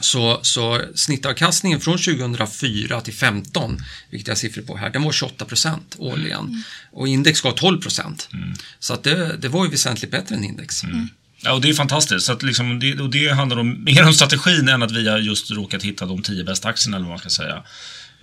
så, 0.00 0.40
så 0.42 0.80
snittavkastningen 0.94 1.80
från 1.80 1.98
2004 1.98 3.00
till 3.00 3.14
2015, 3.14 3.78
vilket 4.10 4.28
jag 4.28 4.34
har 4.34 4.38
siffror 4.38 4.62
på 4.62 4.76
här, 4.76 4.90
den 4.90 5.02
var 5.02 5.12
28 5.12 5.44
procent 5.44 5.96
årligen. 5.98 6.64
Och 6.92 7.08
index 7.08 7.44
var 7.44 7.52
12 7.52 7.80
procent. 7.80 8.28
Så 8.78 8.94
att 8.94 9.02
det, 9.02 9.36
det 9.36 9.48
var 9.48 9.64
ju 9.64 9.70
väsentligt 9.70 10.10
bättre 10.10 10.34
än 10.34 10.44
index. 10.44 10.82
Ja, 11.40 11.52
och 11.52 11.60
det 11.60 11.68
är 11.68 11.74
fantastiskt. 11.74 12.26
Så 12.26 12.32
att 12.32 12.42
liksom, 12.42 12.80
det, 12.80 13.00
och 13.00 13.10
det 13.10 13.28
handlar 13.28 13.56
om, 13.58 13.84
mer 13.90 14.06
om 14.06 14.12
strategin 14.12 14.68
än 14.68 14.82
att 14.82 14.92
vi 14.92 15.08
har 15.08 15.18
just 15.18 15.50
råkat 15.50 15.82
hitta 15.82 16.06
de 16.06 16.22
tio 16.22 16.44
bästa 16.44 16.68
aktierna, 16.68 16.96
eller 16.96 17.06
vad 17.06 17.12
man 17.12 17.18
ska 17.18 17.28
säga. 17.28 17.62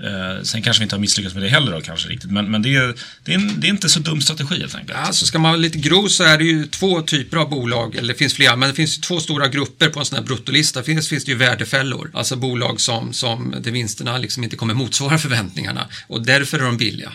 Eh, 0.03 0.43
sen 0.43 0.61
kanske 0.61 0.81
vi 0.81 0.83
inte 0.83 0.95
har 0.95 1.01
misslyckats 1.01 1.35
med 1.35 1.43
det 1.43 1.49
heller 1.49 1.71
då, 1.71 1.81
kanske 1.81 2.09
riktigt. 2.09 2.31
Men, 2.31 2.51
men 2.51 2.61
det, 2.61 2.75
är, 2.75 2.95
det, 3.23 3.33
är 3.33 3.35
en, 3.35 3.59
det 3.59 3.67
är 3.67 3.69
inte 3.69 3.89
så 3.89 3.99
dum 3.99 4.21
strategi 4.21 4.59
helt 4.59 4.75
enkelt. 4.75 4.97
Alltså, 4.97 5.25
ska 5.25 5.39
man 5.39 5.51
vara 5.51 5.61
lite 5.61 5.77
grov 5.77 6.07
så 6.07 6.23
är 6.23 6.37
det 6.37 6.43
ju 6.43 6.67
två 6.67 7.01
typer 7.01 7.37
av 7.37 7.49
bolag, 7.49 7.95
eller 7.95 8.13
det 8.13 8.19
finns 8.19 8.33
flera, 8.33 8.55
men 8.55 8.69
det 8.69 8.75
finns 8.75 8.97
ju 8.97 9.01
två 9.01 9.19
stora 9.19 9.47
grupper 9.47 9.89
på 9.89 9.99
en 9.99 10.05
sån 10.05 10.17
här 10.17 10.25
bruttolista. 10.25 10.79
Det 10.79 10.85
finns, 10.85 11.09
finns 11.09 11.25
det 11.25 11.31
ju 11.31 11.37
värdefällor, 11.37 12.11
alltså 12.13 12.35
bolag 12.35 12.81
som, 12.81 13.13
som 13.13 13.55
där 13.61 13.71
vinsterna 13.71 14.17
liksom 14.17 14.43
inte 14.43 14.55
kommer 14.55 14.73
motsvara 14.73 15.17
förväntningarna 15.17 15.87
och 16.07 16.25
därför 16.25 16.59
är 16.59 16.63
de 16.63 16.77
billiga. 16.77 17.11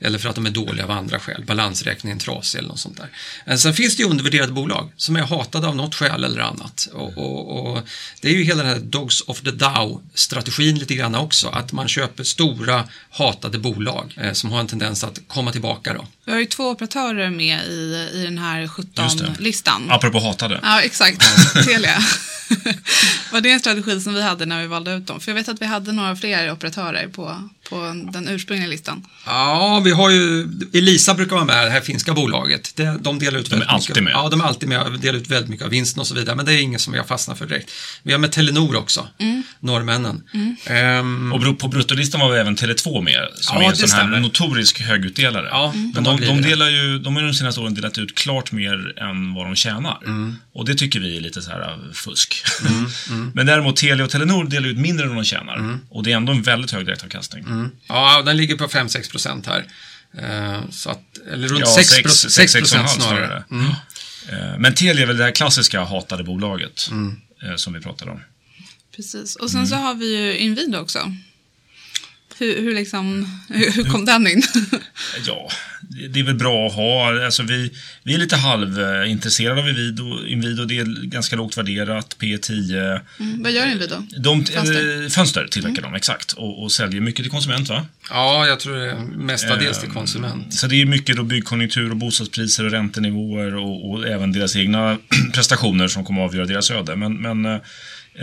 Eller 0.00 0.18
för 0.18 0.28
att 0.28 0.34
de 0.34 0.46
är 0.46 0.50
dåliga 0.50 0.84
av 0.84 0.90
andra 0.90 1.18
skäl, 1.18 1.44
balansräkningen 1.44 2.18
trasig 2.18 2.58
eller 2.58 2.68
något 2.68 2.78
sånt 2.78 2.96
där. 2.96 3.08
Men 3.46 3.58
sen 3.58 3.74
finns 3.74 3.96
det 3.96 4.02
ju 4.02 4.08
undervärderade 4.08 4.52
bolag 4.52 4.92
som 4.96 5.16
är 5.16 5.20
hatade 5.20 5.66
av 5.66 5.76
något 5.76 5.94
skäl 5.94 6.24
eller 6.24 6.40
annat. 6.40 6.88
Och, 6.92 7.18
och, 7.18 7.72
och 7.72 7.82
det 8.20 8.28
är 8.28 8.32
ju 8.32 8.44
hela 8.44 8.62
den 8.62 8.72
här 8.72 8.78
Dogs 8.78 9.20
of 9.20 9.40
the 9.40 9.50
Dow-strategin 9.50 10.78
lite 10.78 10.94
grann 10.94 11.14
också, 11.14 11.48
att 11.48 11.72
man 11.72 11.88
köper 11.88 12.21
stora 12.24 12.88
hatade 13.10 13.58
bolag 13.58 14.18
eh, 14.20 14.32
som 14.32 14.50
har 14.52 14.60
en 14.60 14.66
tendens 14.66 15.04
att 15.04 15.20
komma 15.26 15.52
tillbaka 15.52 15.94
då. 15.94 16.06
Vi 16.24 16.32
har 16.32 16.38
ju 16.38 16.46
två 16.46 16.68
operatörer 16.68 17.30
med 17.30 17.66
i, 17.66 18.10
i 18.14 18.22
den 18.24 18.38
här 18.38 18.60
Just 18.60 19.18
det. 19.18 19.24
17-listan. 19.24 19.86
Apropå 19.90 20.18
hatade. 20.18 20.60
Ja, 20.62 20.80
exakt. 20.80 21.22
Telia. 21.66 21.98
Var 23.32 23.40
det 23.40 23.50
en 23.50 23.60
strategi 23.60 24.00
som 24.00 24.14
vi 24.14 24.22
hade 24.22 24.46
när 24.46 24.60
vi 24.60 24.66
valde 24.66 24.92
ut 24.92 25.06
dem? 25.06 25.20
För 25.20 25.30
jag 25.30 25.34
vet 25.36 25.48
att 25.48 25.62
vi 25.62 25.66
hade 25.66 25.92
några 25.92 26.16
fler 26.16 26.52
operatörer 26.52 27.08
på, 27.08 27.48
på 27.70 27.76
den 28.12 28.28
ursprungliga 28.28 28.68
listan? 28.70 29.06
Ja, 29.26 29.82
vi 29.84 29.90
har 29.90 30.10
ju, 30.10 30.48
Elisa 30.74 31.14
brukar 31.14 31.36
vara 31.36 31.44
med, 31.44 31.66
det 31.66 31.70
här 31.70 31.80
finska 31.80 32.12
bolaget. 32.14 32.72
Det, 32.76 32.98
de 33.00 33.18
delar 33.18 33.38
ut 33.38 33.50
De 33.50 33.54
är 33.54 33.58
väldigt 33.58 33.68
alltid 33.74 33.88
mycket. 33.90 34.04
med. 34.04 34.12
Ja, 34.12 34.28
de 34.28 34.40
är 34.40 34.44
alltid 34.44 34.68
med 34.68 34.82
och 34.82 34.98
delar 35.00 35.18
ut 35.18 35.28
väldigt 35.30 35.50
mycket 35.50 35.64
av 35.64 35.70
vinsten 35.70 36.00
och 36.00 36.06
så 36.06 36.14
vidare. 36.14 36.36
Men 36.36 36.46
det 36.46 36.52
är 36.54 36.60
inget 36.62 36.80
som 36.80 36.92
vi 36.92 36.98
har 36.98 37.06
fastnat 37.06 37.38
för 37.38 37.46
direkt. 37.46 37.70
Vi 38.02 38.12
har 38.12 38.18
med 38.18 38.32
Telenor 38.32 38.76
också, 38.76 39.08
Mm. 39.18 39.42
norrmännen. 39.60 40.22
Ehm, 40.66 41.32
Och 41.32 41.58
på 41.58 41.68
bruttolistan 41.68 42.20
var 42.20 42.30
vi 42.32 42.38
även 42.38 42.56
Tele2 42.56 43.02
med, 43.02 43.28
som 43.34 43.56
Ja, 43.56 43.64
är 43.64 43.68
en 43.70 43.76
sån 43.76 43.98
här 43.98 44.20
notorisk 44.20 44.80
högutdelare. 44.80 45.48
Ja, 45.50 45.72
Men 45.94 46.04
de 46.04 46.16
de, 46.20 46.26
de, 46.26 46.42
delar 46.42 46.68
ju, 46.70 46.98
de 46.98 47.14
har 47.14 47.22
ju 47.22 47.28
de 47.28 47.34
senaste 47.34 47.60
åren 47.60 47.74
delat 47.74 47.98
ut 47.98 48.14
klart 48.14 48.52
mer 48.52 49.02
än 49.02 49.34
vad 49.34 49.46
de 49.46 49.56
tjänar. 49.56 49.98
Mm. 50.06 50.36
Och 50.54 50.64
det 50.64 50.74
tycker 50.74 51.00
vi 51.00 51.16
är 51.16 51.20
lite 51.20 51.42
så 51.42 51.50
här 51.50 51.60
äh, 51.72 51.92
fusk. 51.92 52.44
Men 53.34 53.46
däremot 53.46 53.76
Telia 53.76 54.04
och 54.04 54.10
Telenor 54.10 54.44
delar 54.44 54.68
ut 54.68 54.78
mindre 54.78 55.04
än 55.04 55.08
vad 55.10 55.18
de 55.18 55.24
tjänar. 55.24 55.56
Mm. 55.56 55.80
Och 55.88 56.02
det 56.02 56.12
är 56.12 56.16
ändå 56.16 56.32
en 56.32 56.42
väldigt 56.42 56.70
hög 56.70 56.86
direktavkastning. 56.86 57.44
ja, 57.88 58.22
den 58.22 58.36
ligger 58.36 58.56
på 58.56 58.66
5-6 58.66 59.10
procent 59.10 59.46
här. 59.46 59.64
Ehm, 60.18 60.70
så 60.72 60.90
att, 60.90 61.02
eller 61.32 61.48
runt 61.48 61.60
Ja, 61.60 61.74
6, 61.76 61.88
sex- 61.88 62.12
6, 62.12 62.34
sex- 62.34 62.52
procent 62.52 62.88
halv 62.88 63.00
snarare. 63.00 63.44
Mm. 63.50 63.66
Eh, 64.28 64.58
Men 64.58 64.74
Telia 64.74 65.02
är 65.02 65.06
väl 65.06 65.16
det 65.16 65.24
här 65.24 65.30
klassiska 65.30 65.84
hatade 65.84 66.24
bolaget 66.24 66.90
eh, 67.42 67.56
som 67.56 67.72
vi 67.72 67.80
pratade 67.80 68.10
om. 68.10 68.20
Precis. 68.96 69.36
Och 69.36 69.50
sen 69.50 69.66
så 69.66 69.74
har 69.74 69.94
vi 69.94 70.16
ju 70.16 70.36
Inwido 70.36 70.78
också. 70.78 71.16
Hur, 72.38 72.62
hur, 72.62 72.74
liksom, 72.74 73.28
hur, 73.48 73.70
hur 73.72 73.84
kom 73.84 74.04
den 74.04 74.26
in? 74.26 74.42
Ja, 75.26 75.48
det 76.10 76.20
är 76.20 76.24
väl 76.24 76.34
bra 76.34 76.66
att 76.66 76.72
ha. 76.74 77.24
Alltså 77.24 77.42
vi, 77.42 77.70
vi 78.02 78.14
är 78.14 78.18
lite 78.18 78.36
halvintresserade 78.36 79.60
av 79.60 79.68
Inwido. 79.68 80.26
Inwido 80.26 80.64
det 80.64 80.78
är 80.78 81.06
ganska 81.06 81.36
lågt 81.36 81.56
värderat, 81.58 82.16
P10. 82.20 83.00
Mm, 83.20 83.42
vad 83.42 83.52
gör 83.52 83.66
Inwido? 83.72 83.96
De, 84.18 84.44
Fönster. 84.44 85.02
eh, 85.02 85.08
fönster 85.08 85.46
tillverkar 85.50 85.82
de, 85.82 85.94
exakt. 85.94 86.32
Och, 86.32 86.62
och 86.62 86.72
säljer 86.72 87.00
mycket 87.00 87.22
till 87.24 87.30
konsument, 87.30 87.68
va? 87.68 87.86
Ja, 88.10 88.46
jag 88.46 88.60
tror 88.60 88.74
det 88.76 88.90
är 88.90 88.96
mestadels 89.16 89.78
till 89.78 89.88
Ehm, 89.88 89.94
konsument. 89.94 90.54
Så 90.54 90.66
det 90.66 90.82
är 90.82 90.86
mycket 90.86 91.16
då 91.16 91.22
byggkonjunktur 91.22 91.90
och 91.90 91.96
bostadspriser 91.96 92.64
och 92.64 92.70
räntenivåer 92.70 93.54
och, 93.56 93.90
och 93.90 94.06
även 94.06 94.32
deras 94.32 94.56
egna 94.56 94.98
prestationer 95.34 95.88
som 95.88 96.04
kommer 96.04 96.24
att 96.24 96.28
avgöra 96.30 96.46
deras 96.46 96.70
öde. 96.70 96.96
Men, 96.96 97.16
men 97.22 97.44
eh, 97.54 97.60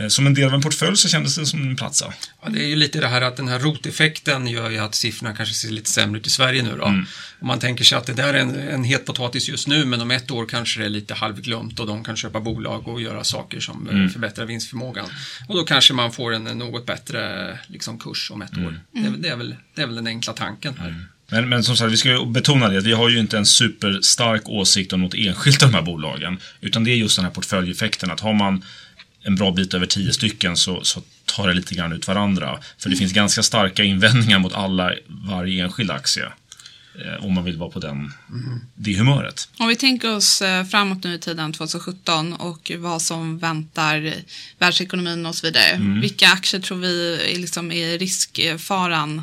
som 0.09 0.27
en 0.27 0.33
del 0.33 0.47
av 0.47 0.53
en 0.53 0.61
portfölj 0.61 0.97
så 0.97 1.07
kändes 1.09 1.35
det 1.35 1.45
som 1.45 1.61
en 1.61 1.75
platsa. 1.75 2.13
Ja, 2.41 2.49
det 2.49 2.63
är 2.63 2.67
ju 2.67 2.75
lite 2.75 2.99
det 2.99 3.07
här 3.07 3.21
att 3.21 3.37
den 3.37 3.47
här 3.47 3.59
roteffekten 3.59 4.47
gör 4.47 4.69
ju 4.69 4.77
att 4.77 4.95
siffrorna 4.95 5.35
kanske 5.35 5.55
ser 5.55 5.69
lite 5.69 5.89
sämre 5.89 6.19
ut 6.19 6.27
i 6.27 6.29
Sverige 6.29 6.63
nu 6.63 6.77
då. 6.77 6.83
Om 6.83 7.05
man 7.47 7.59
tänker 7.59 7.83
sig 7.83 7.97
att 7.97 8.05
det 8.05 8.13
där 8.13 8.33
är 8.33 8.39
en, 8.39 8.55
en 8.55 8.83
het 8.83 9.05
potatis 9.05 9.49
just 9.49 9.67
nu, 9.67 9.85
men 9.85 10.01
om 10.01 10.11
ett 10.11 10.31
år 10.31 10.45
kanske 10.45 10.79
det 10.79 10.85
är 10.85 10.89
lite 10.89 11.13
halvglömt 11.13 11.79
och 11.79 11.87
de 11.87 12.03
kan 12.03 12.15
köpa 12.15 12.39
bolag 12.39 12.87
och 12.87 13.01
göra 13.01 13.23
saker 13.23 13.59
som 13.59 13.89
eh, 13.89 14.09
förbättrar 14.09 14.45
vinstförmågan. 14.45 15.05
Och 15.47 15.55
då 15.55 15.63
kanske 15.63 15.93
man 15.93 16.11
får 16.11 16.33
en 16.33 16.43
något 16.43 16.85
bättre 16.85 17.59
liksom, 17.67 17.99
kurs 17.99 18.31
om 18.31 18.41
ett 18.41 18.57
år. 18.57 18.79
Det, 18.91 18.99
är, 18.99 19.03
väl- 19.11 19.21
det, 19.21 19.29
är 19.29 19.35
väl, 19.35 19.55
det 19.75 19.81
är 19.81 19.85
väl 19.85 19.95
den 19.95 20.07
enkla 20.07 20.33
tanken 20.33 20.77
här. 20.79 21.05
Men, 21.31 21.49
men 21.49 21.63
som 21.63 21.75
sagt, 21.77 21.91
vi 21.91 21.97
ska 21.97 22.25
betona 22.25 22.69
det 22.69 22.81
vi 22.81 22.93
har 22.93 23.09
ju 23.09 23.19
inte 23.19 23.37
en 23.37 23.45
superstark 23.45 24.49
åsikt 24.49 24.93
om 24.93 25.01
något 25.01 25.13
enskilt 25.13 25.63
av 25.63 25.71
de 25.71 25.75
här 25.75 25.83
bolagen. 25.83 26.37
Utan 26.61 26.83
det 26.83 26.91
är 26.91 26.95
just 26.95 27.15
den 27.15 27.25
här 27.25 27.31
portföljeffekten 27.31 28.11
att 28.11 28.19
har 28.19 28.33
man 28.33 28.65
en 29.29 29.35
bra 29.35 29.51
bit 29.51 29.73
över 29.73 29.85
tio 29.85 30.13
stycken 30.13 30.57
så, 30.57 30.83
så 30.83 31.01
tar 31.25 31.47
det 31.47 31.53
lite 31.53 31.75
grann 31.75 31.93
ut 31.93 32.07
varandra. 32.07 32.59
För 32.77 32.89
det 32.89 32.95
finns 32.95 33.13
ganska 33.13 33.43
starka 33.43 33.83
invändningar 33.83 34.39
mot 34.39 34.53
alla, 34.53 34.93
varje 35.07 35.63
enskild 35.63 35.91
aktie. 35.91 36.25
Eh, 37.05 37.25
om 37.25 37.33
man 37.33 37.43
vill 37.43 37.57
vara 37.57 37.69
på 37.69 37.79
den, 37.79 38.13
det 38.75 38.97
humöret. 38.97 39.49
Om 39.57 39.67
vi 39.67 39.75
tänker 39.75 40.15
oss 40.15 40.41
eh, 40.41 40.65
framåt 40.65 41.03
nu 41.03 41.13
i 41.13 41.19
tiden 41.19 41.53
2017 41.53 42.33
och 42.33 42.71
vad 42.77 43.01
som 43.01 43.37
väntar 43.37 44.13
världsekonomin 44.57 45.25
och 45.25 45.35
så 45.35 45.47
vidare. 45.47 45.99
Vilka 46.01 46.27
aktier 46.27 46.61
tror 46.61 46.77
vi 46.77 47.15
är, 47.35 47.39
liksom, 47.39 47.71
är 47.71 47.99
riskfaran 47.99 49.21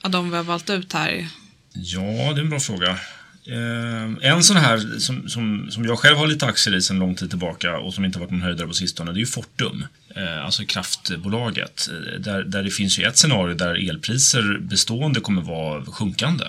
av 0.00 0.10
de 0.10 0.30
vi 0.30 0.36
har 0.36 0.44
valt 0.44 0.70
ut 0.70 0.92
här? 0.92 1.28
Ja, 1.72 2.00
det 2.02 2.40
är 2.40 2.40
en 2.40 2.50
bra 2.50 2.60
fråga. 2.60 2.98
Eh, 3.46 4.30
en 4.30 4.42
sån 4.42 4.56
här 4.56 4.98
som, 4.98 5.28
som, 5.28 5.70
som 5.70 5.84
jag 5.84 5.98
själv 5.98 6.16
har 6.16 6.26
lite 6.26 6.46
aktier 6.46 6.74
i 6.76 6.82
sedan 6.82 6.98
lång 6.98 7.14
tid 7.14 7.30
tillbaka 7.30 7.78
och 7.78 7.94
som 7.94 8.04
inte 8.04 8.18
varit 8.18 8.30
någon 8.30 8.42
höjdare 8.42 8.66
på 8.68 8.74
sistone, 8.74 9.12
det 9.12 9.16
är 9.16 9.20
ju 9.20 9.26
Fortum. 9.26 9.84
Eh, 10.16 10.44
alltså 10.44 10.64
kraftbolaget. 10.64 11.88
Eh, 11.92 12.20
Där, 12.20 12.42
där 12.44 12.62
det 12.62 12.70
finns 12.70 12.98
ju 12.98 13.04
ett 13.04 13.16
scenario 13.16 13.54
där 13.54 13.90
elpriser 13.90 14.58
bestående 14.60 15.20
kommer 15.20 15.42
vara 15.42 15.84
sjunkande 15.84 16.44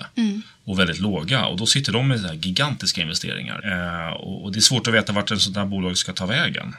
och 0.64 0.78
väldigt 0.78 0.98
låga. 0.98 1.44
Och 1.46 1.56
då 1.56 1.66
sitter 1.66 1.92
de 1.92 2.08
med 2.08 2.20
så 2.20 2.34
gigantiska 2.34 3.02
investeringar. 3.02 3.60
Eh, 3.72 4.12
och, 4.12 4.52
det 4.52 4.58
är 4.58 4.60
svårt 4.60 4.86
att 4.88 4.94
veta 4.94 5.12
vart 5.12 5.30
ett 5.30 5.40
sånt 5.40 5.56
här 5.56 5.64
bolag 5.66 5.98
ska 5.98 6.12
ta 6.12 6.26
vägen. 6.26 6.74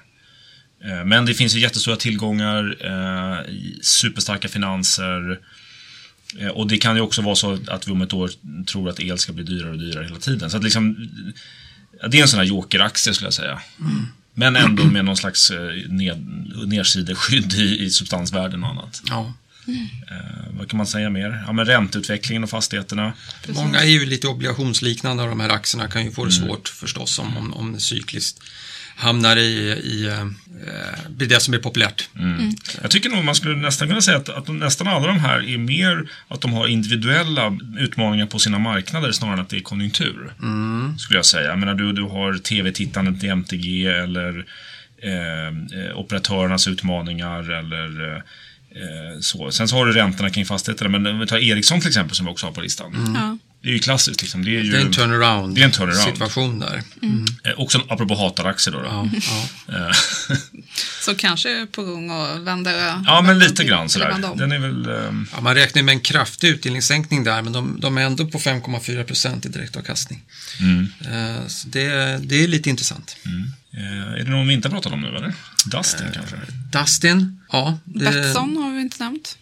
Eh, 0.84 1.06
Men 1.06 1.26
det 1.26 1.34
finns 1.34 1.56
ju 1.56 1.60
jättestora 1.60 1.96
tillgångar, 1.96 2.78
eh, 2.80 3.54
superstarka 3.82 4.48
finanser. 4.48 5.40
Eh, 6.40 6.48
Och 6.48 6.68
det 6.68 6.78
kan 6.78 6.96
ju 6.96 7.02
också 7.02 7.22
vara 7.22 7.36
så 7.36 7.60
att 7.68 7.88
vi 7.88 7.92
om 7.92 8.02
ett 8.02 8.14
år 8.14 8.32
tror 8.66 8.90
att 8.90 9.00
el 9.00 9.18
ska 9.18 9.34
bli 9.34 9.44
dyrare 9.44 9.72
och 9.72 9.80
dyrare 9.80 10.04
hela 10.04 10.20
tiden. 10.20 10.50
Så 10.50 10.58
att 10.58 10.64
liksom, 10.64 11.10
det 12.12 12.18
är 12.18 12.22
en 12.22 12.28
sån 12.28 12.40
här 12.40 12.46
jokeraktie 12.46 13.14
skulle 13.14 13.26
jag 13.28 13.34
säga. 13.34 13.62
Men 14.34 14.56
ändå 14.56 14.84
med 14.84 15.06
någon 15.06 15.18
slags 15.18 15.52
eh, 15.52 15.90
ned, 15.90 16.28
nedsideskydd 16.68 17.54
i, 17.54 17.84
i 17.86 17.90
substansvärden 17.90 18.64
och 18.64 18.70
annat. 18.70 19.02
Ja. 19.08 19.34
Eh, 20.12 20.58
vad 20.58 20.70
kan 20.70 20.78
man 20.78 20.88
säga 20.88 21.10
mer? 21.10 21.44
Ja, 21.48 21.54
men 21.54 21.66
ränteutvecklingen 21.66 22.44
och 22.44 22.50
fastigheterna. 22.50 23.14
Många 23.48 23.80
är 23.80 23.86
ju 23.86 24.06
lite 24.06 24.28
obligationsliknande 24.28 25.24
och 25.24 25.30
de 25.30 25.40
här 25.40 25.50
aktierna 25.50 25.88
kan 25.88 26.06
ju 26.06 26.12
få 26.12 26.26
det 26.26 26.32
svårt 26.32 26.68
förstås 26.70 27.20
om, 27.20 27.38
om, 27.38 27.54
om 27.54 27.74
det 27.74 27.80
cykliskt 27.80 28.40
hamnar 28.98 29.38
i, 29.38 29.42
i 29.70 30.08
eh, 30.08 31.10
blir 31.10 31.28
det 31.28 31.40
som 31.40 31.54
är 31.54 31.58
populärt. 31.58 32.10
Jag 32.82 32.92
tycker 32.92 33.10
nog 33.10 33.24
man 33.24 33.36
skulle 33.36 33.56
nästan 33.56 33.88
kunna 33.88 34.02
säga 34.02 34.18
att, 34.18 34.30
att 34.30 34.46
de, 34.46 34.60
nästan 34.60 34.88
alla 34.88 35.08
de 35.08 35.20
här 35.20 35.50
är 35.50 35.58
mer 35.58 36.10
att 36.28 36.42
de 36.42 36.54
har 36.54 36.68
individuella 36.68 37.58
utmaningar 37.78 38.26
på 38.26 38.40
sina 38.40 38.60
marknader 38.60 39.12
snarare 39.12 39.34
än 39.34 39.40
att 39.40 39.50
det 39.50 39.58
är 39.58 39.62
konjunktur. 39.62 40.34
Skulle 40.98 41.18
jag 41.18 41.26
säga. 41.26 41.50
Jag 41.50 41.60
menar, 41.60 41.74
du, 41.74 41.94
du 41.94 42.02
har 42.02 42.38
tv-tittandet 42.38 43.24
i 43.24 43.28
MTG 43.28 43.88
eller 43.88 44.46
eh, 45.04 45.48
eh, 45.48 45.98
operatörernas 45.98 46.68
utmaningar 46.68 47.52
eller 47.52 48.12
eh, 48.12 48.18
eh, 48.82 49.20
så. 49.20 49.52
Sen 49.52 49.68
så 49.68 49.76
har 49.76 49.86
du 49.86 49.92
räntorna 49.94 50.30
kring 50.30 50.46
fastigheterna. 50.46 50.90
Men 50.90 51.08
om 51.08 51.20
vi 51.20 51.28
tar 51.28 51.38
Ericsson 51.38 51.80
till 51.80 51.88
exempel 51.88 52.16
som 52.16 52.26
vi 52.26 52.32
också 52.32 52.46
har 52.46 52.54
på 52.54 52.62
listan. 52.62 53.14
Ja. 53.16 53.38
Det 53.62 53.70
är 53.70 53.74
ju 53.74 53.80
klassiskt. 53.80 54.22
Liksom. 54.22 54.46
Det 54.46 54.50
är 54.58 54.62
ju 54.64 54.72
Det 54.72 54.78
är 54.78 54.82
en 54.86 54.92
turnaround, 54.92 55.56
Det 55.56 55.62
är 55.62 55.66
en 55.66 55.72
turnaround. 55.72 56.04
situation 56.12 56.60
där. 56.60 56.84
eh, 57.44 57.52
också 57.60 57.82
apropå 57.90 58.16
hatade 58.16 58.50
aktier 58.50 58.74
då. 58.74 58.80
då. 58.82 58.86
Ja, 58.88 59.10
ja. 59.28 59.48
Eh, 59.90 59.92
Så 61.02 61.16
kanske 61.16 61.66
på 61.72 61.84
gång 61.84 62.10
att 62.12 62.40
vända 62.40 62.72
ja, 63.06 63.22
men 63.22 63.40
lite 63.40 63.56
till- 63.56 63.66
grann 63.66 63.90
sådär. 63.90 64.16
Den 64.36 64.52
är 64.52 64.60
väl... 64.60 64.90
ehm, 64.90 65.28
Ja, 65.34 65.42
man 65.42 65.56
räknar 65.56 65.84
med 65.84 65.94
en 65.94 66.00
kraftig 66.00 66.48
utdelningssänkning 66.48 67.24
där, 67.24 67.42
men 67.42 67.54
de, 67.54 67.80
de 67.80 67.98
är 67.98 68.02
ändå 68.02 68.28
på 68.28 68.40
5,4 68.40 69.04
procent 69.04 69.46
i 69.46 69.50
direktavkastning. 69.50 70.24
mm. 70.60 70.88
Eh, 71.02 71.48
Så 71.48 71.68
det, 71.68 72.18
det 72.24 72.44
är 72.44 72.48
lite 72.48 72.70
intressant. 72.70 73.18
Eh, 73.74 74.14
är 74.20 74.24
det 74.24 74.32
någon 74.32 74.48
vi 74.48 74.54
inte 74.54 74.68
har 74.68 74.74
pratat 74.74 74.94
om 74.94 75.02
nu 75.02 75.08
eller? 75.08 75.34
Dustin 75.66 76.08
kanske? 76.14 76.36
Dustin, 76.72 77.40
ja. 77.52 77.80
Det, 77.86 78.06
Betsson 78.12 78.58
har 78.58 78.72
vi 78.72 78.82
inte 78.82 79.04
nämnt. 79.04 79.38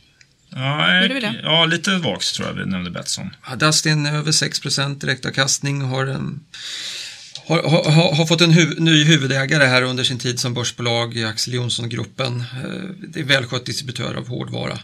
Ja, 0.55 1.01
Gjorde 1.01 1.13
vi 1.13 1.19
det? 1.19 1.39
ja, 1.43 1.65
lite 1.65 1.97
vagt 1.97 2.35
tror 2.35 2.47
jag 2.47 2.53
vi 2.53 2.65
nämnde 2.65 2.91
Betsson. 2.91 3.29
ja, 3.49 3.55
Dustin 3.55 4.05
över 4.05 4.31
6 4.31 4.59
procent 4.59 5.01
direktavkastning, 5.01 5.81
har, 5.81 6.05
en, 6.05 6.39
har, 7.47 7.63
har, 7.91 8.15
har 8.15 8.25
fått 8.25 8.41
en 8.41 8.51
huv, 8.51 8.81
ny 8.81 9.03
huvudägare 9.03 9.65
här 9.65 9.81
under 9.81 10.03
sin 10.03 10.19
tid 10.19 10.39
som 10.39 10.53
börsbolag 10.53 11.17
i 11.17 11.23
Axel 11.25 11.53
Jonsson-gruppen. 11.53 12.39
Eh, 12.39 12.89
Det 13.09 13.19
är 13.19 13.23
välskött 13.23 13.65
distributör 13.65 14.15
av 14.15 14.27
hårdvara. 14.27 14.79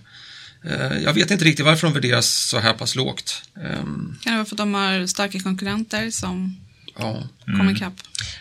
Eh, 0.65 0.97
Jag 1.03 1.13
vet 1.13 1.31
inte 1.31 1.45
riktigt 1.45 1.65
varför 1.65 1.87
de 1.87 1.93
värderas 1.93 2.27
så 2.49 2.59
här 2.59 2.73
pass 2.73 2.95
lågt. 2.95 3.41
Ehm, 3.63 4.17
Kan 4.23 4.33
det 4.33 4.37
vara 4.37 4.45
för 4.45 4.53
att 4.55 4.57
de 4.57 4.73
har 4.73 5.07
starka 5.07 5.39
konkurrenter 5.39 6.11
som 6.11 6.57
Ja, 6.97 7.23
kommer 7.45 7.71
ikapp? 7.71 7.93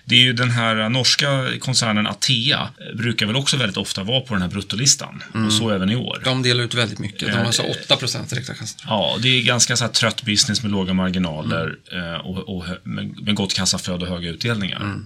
Det 0.04 0.14
är 0.14 0.20
ju 0.20 0.32
den 0.32 0.50
här 0.50 0.88
norska 0.88 1.46
koncernen 1.60 2.06
Atea 2.06 2.60
eh, 2.60 2.96
brukar 2.96 3.26
väl 3.26 3.36
också 3.36 3.56
väldigt 3.56 3.76
ofta 3.76 4.02
vara 4.02 4.20
på 4.20 4.34
den 4.34 4.42
här 4.42 4.48
bruttolistan. 4.48 5.22
Och 5.46 5.52
så 5.52 5.70
även 5.70 5.90
i 5.90 5.96
år. 5.96 6.22
de 6.24 6.42
delar 6.42 6.64
ut 6.64 6.74
väldigt 6.74 6.98
mycket. 6.98 7.28
De 7.28 7.32
har 7.32 7.44
alltså 7.44 7.62
8 7.62 7.96
procent 7.96 8.30
direktavkastning. 8.30 8.86
Ja, 8.88 9.18
det 9.22 9.28
är 9.28 9.42
ganska 9.42 9.76
så 9.76 9.84
här 9.84 9.92
trött 9.92 10.22
business 10.22 10.62
med 10.62 10.72
låga 10.72 10.92
marginaler 10.92 11.78
eh, 11.92 12.26
och, 12.26 12.56
och 12.56 12.64
med, 12.82 13.22
med 13.22 13.34
gott 13.34 13.54
kassaflöde 13.54 14.04
och 14.04 14.10
höga 14.10 14.30
utdelningar. 14.30 15.00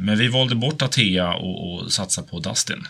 Men 0.00 0.18
vi 0.18 0.28
valde 0.28 0.54
bort 0.54 0.82
Atea 0.82 1.34
och, 1.34 1.74
och 1.74 1.92
satsa 1.92 2.22
på 2.22 2.38
Dustin. 2.38 2.86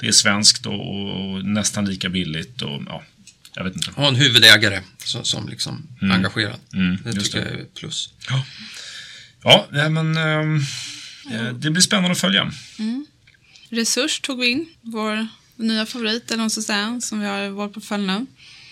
Det 0.00 0.08
är 0.08 0.12
svenskt 0.12 0.66
och, 0.66 0.74
och 0.74 1.44
nästan 1.44 1.84
lika 1.84 2.08
billigt 2.08 2.62
och 2.62 2.82
ja, 2.86 3.02
jag 3.54 3.64
vet 3.64 3.74
inte. 3.74 3.90
Ha 3.90 4.08
en 4.08 4.14
huvudägare 4.14 4.80
som, 4.98 5.24
som 5.24 5.48
liksom 5.48 5.86
engagerad. 6.00 6.60
Mm, 6.72 6.98
det 7.04 7.12
tycker 7.12 7.40
det. 7.40 7.50
jag 7.50 7.60
är 7.60 7.64
plus. 7.64 8.10
Ja, 8.28 8.44
ja 9.42 9.88
men 9.88 10.16
ehm, 10.16 10.60
eh, 11.32 11.52
det 11.52 11.70
blir 11.70 11.82
spännande 11.82 12.10
att 12.12 12.18
följa. 12.18 12.52
Resurs 13.70 14.20
tog 14.20 14.40
vi 14.40 14.46
in, 14.46 14.66
vår 14.80 15.26
nya 15.56 15.86
favorit, 15.86 16.30
eller 16.30 16.48
ska 16.48 16.60
säga, 16.60 17.00
som 17.00 17.20
vi 17.20 17.26
har 17.26 17.42
i 17.42 17.48
vår 17.48 17.68
portfölj 17.68 18.06
nu. 18.06 18.26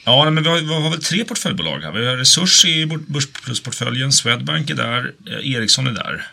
Ja, 0.04 0.30
men 0.30 0.42
vi 0.42 0.48
har, 0.48 0.56
vi 0.60 0.74
har 0.74 0.90
väl 0.90 1.02
tre 1.02 1.24
portföljbolag 1.24 1.80
här. 1.80 1.92
Vi 1.92 2.06
har 2.06 2.16
Resurs 2.16 2.64
i 2.64 2.86
Börsplus-portföljen, 2.86 4.12
Swedbank 4.12 4.70
är 4.70 4.74
där, 4.74 5.14
eh, 5.26 5.52
Ericsson 5.54 5.86
är 5.86 5.92
där. 5.92 6.26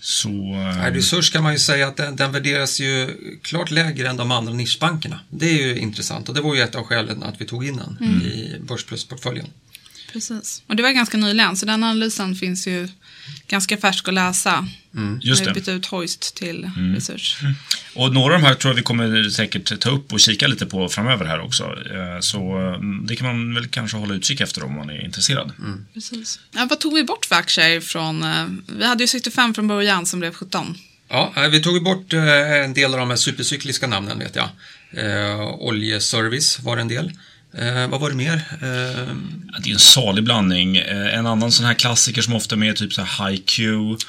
Så... 0.00 0.28
Nej, 0.28 0.88
eh, 0.88 0.94
Resurs 0.94 1.30
kan 1.30 1.42
man 1.42 1.52
ju 1.52 1.58
säga 1.58 1.88
att 1.88 1.96
den, 1.96 2.16
den 2.16 2.32
värderas 2.32 2.80
ju 2.80 3.16
klart 3.42 3.70
lägre 3.70 4.08
än 4.08 4.16
de 4.16 4.30
andra 4.30 4.52
nischbankerna. 4.52 5.20
Det 5.30 5.46
är 5.46 5.66
ju 5.66 5.78
intressant 5.78 6.28
och 6.28 6.34
det 6.34 6.40
var 6.40 6.54
ju 6.54 6.60
ett 6.60 6.74
av 6.74 6.84
skälen 6.84 7.22
att 7.22 7.40
vi 7.40 7.44
tog 7.44 7.66
in 7.66 7.76
den 7.76 7.96
Mm. 8.00 8.22
i 8.22 8.60
Börsplusportföljen. 8.60 9.46
Precis. 10.12 10.62
Och 10.66 10.76
det 10.76 10.82
var 10.82 10.90
ganska 10.90 11.16
nyligen, 11.16 11.56
så 11.56 11.66
den 11.66 11.84
analysen 11.84 12.34
finns 12.36 12.66
ju 12.66 12.88
ganska 13.48 13.76
färsk 13.76 14.08
att 14.08 14.14
läsa. 14.14 14.68
Just 15.20 15.42
Vi 15.42 15.46
har 15.46 15.54
det. 15.54 15.60
bytt 15.60 15.68
ut 15.68 15.86
Hoist 15.86 16.34
till 16.36 16.70
Research. 16.94 17.36
Och 17.94 18.14
några 18.14 18.34
av 18.34 18.40
de 18.40 18.46
här 18.46 18.54
tror 18.54 18.70
jag 18.72 18.76
vi 18.76 18.82
kommer 18.82 19.28
säkert 19.30 19.80
ta 19.80 19.90
upp 19.90 20.12
och 20.12 20.20
kika 20.20 20.46
lite 20.46 20.66
på 20.66 20.88
framöver 20.88 21.24
här 21.24 21.40
också. 21.40 21.64
Eh, 21.64 22.20
Så 22.20 22.38
eh, 22.74 22.80
det 23.08 23.16
kan 23.16 23.26
man 23.26 23.54
väl 23.54 23.68
kanske 23.68 23.96
hålla 23.96 24.14
utkik 24.14 24.40
efter 24.40 24.64
om 24.64 24.76
man 24.76 24.90
är 24.90 25.04
intresserad. 25.04 25.52
Precis. 25.94 26.40
Ja, 26.52 26.66
vad 26.70 26.80
tog 26.80 26.94
vi 26.94 27.04
bort 27.04 27.24
för 27.26 27.34
aktier 27.36 27.80
från... 27.80 28.22
eh, 28.22 28.46
Vi 28.78 28.84
hade 28.84 29.02
ju 29.04 29.08
65 29.08 29.54
från 29.54 29.68
början 29.68 30.06
som 30.06 30.20
blev 30.20 30.34
17. 30.34 30.74
Ja, 31.08 31.32
eh, 31.36 31.42
vi 31.48 31.62
tog 31.62 31.84
bort 31.84 32.12
en 32.12 32.74
del 32.74 32.92
av 32.92 32.98
de 33.00 33.10
här 33.10 33.16
supercykliska 33.16 33.86
namnen 33.86 34.18
vet 34.18 34.36
jag. 34.36 34.48
Oljeservice 35.60 36.60
var 36.60 36.76
en 36.76 36.88
del. 36.88 37.12
Eh, 37.58 37.88
vad 37.88 38.00
var 38.00 38.10
det 38.10 38.16
mer? 38.16 38.34
Eh, 38.52 39.14
Det 39.62 39.70
är 39.70 39.72
en 39.72 39.78
salig 39.78 40.24
blandning. 40.24 40.76
Eh, 40.76 41.14
En 41.18 41.26
annan 41.26 41.52
sån 41.52 41.66
här 41.66 41.74
klassiker 41.74 42.22
som 42.22 42.34
ofta 42.34 42.54
är 42.54 42.58
med, 42.58 42.76
typ 42.76 42.92
så 42.92 43.02
här 43.02 43.30
HiQ. 43.30 43.60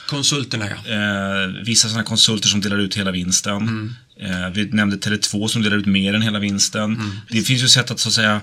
konsulterna 0.07 0.65
ja. 0.69 0.91
Eh, 0.93 1.47
vissa 1.65 1.87
sådana 1.87 1.99
här 2.01 2.05
konsulter 2.07 2.47
som 2.47 2.61
delar 2.61 2.77
ut 2.77 2.97
hela 2.97 3.11
vinsten. 3.11 3.95
Eh, 4.19 4.49
vi 4.53 4.65
nämnde 4.65 4.97
Tele2 4.97 5.47
som 5.47 5.61
delar 5.63 5.77
ut 5.77 5.85
mer 5.85 6.13
än 6.13 6.21
hela 6.21 6.39
vinsten. 6.39 7.19
Det 7.29 7.41
finns 7.41 7.63
ju 7.63 7.67
sätt 7.67 7.91
att 7.91 7.99
så 7.99 8.07
att 8.09 8.13
säga 8.13 8.41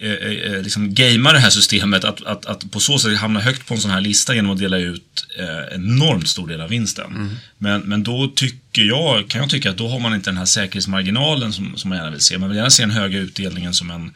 eh, 0.00 0.10
eh, 0.12 0.62
liksom 0.62 0.94
gamea 0.94 1.32
det 1.32 1.38
här 1.38 1.50
systemet, 1.50 2.04
att, 2.04 2.22
att, 2.26 2.46
att 2.46 2.70
på 2.70 2.80
så 2.80 2.98
sätt 2.98 3.18
hamna 3.18 3.40
högt 3.40 3.66
på 3.66 3.74
en 3.74 3.80
sån 3.80 3.90
här 3.90 4.00
lista 4.00 4.34
genom 4.34 4.50
att 4.50 4.58
dela 4.58 4.78
ut 4.78 5.26
enormt 5.72 6.28
stor 6.28 6.48
del 6.48 6.60
av 6.60 6.68
vinsten. 6.68 7.38
Men, 7.58 7.80
men 7.80 8.02
då 8.02 8.32
tycker 8.36 8.82
jag, 8.82 9.28
kan 9.28 9.40
jag 9.40 9.50
tycka 9.50 9.70
att 9.70 9.76
då 9.76 9.88
har 9.88 9.98
man 10.00 10.14
inte 10.14 10.30
den 10.30 10.36
här 10.38 10.44
säkerhetsmarginalen 10.44 11.52
som, 11.52 11.76
som 11.76 11.88
man 11.88 11.98
gärna 11.98 12.10
vill 12.10 12.20
se. 12.20 12.38
Man 12.38 12.48
vill 12.48 12.56
gärna 12.56 12.70
se 12.70 12.82
den 12.82 12.90
höga 12.90 13.18
utdelningen 13.18 13.74
som 13.74 13.90
en, 13.90 14.12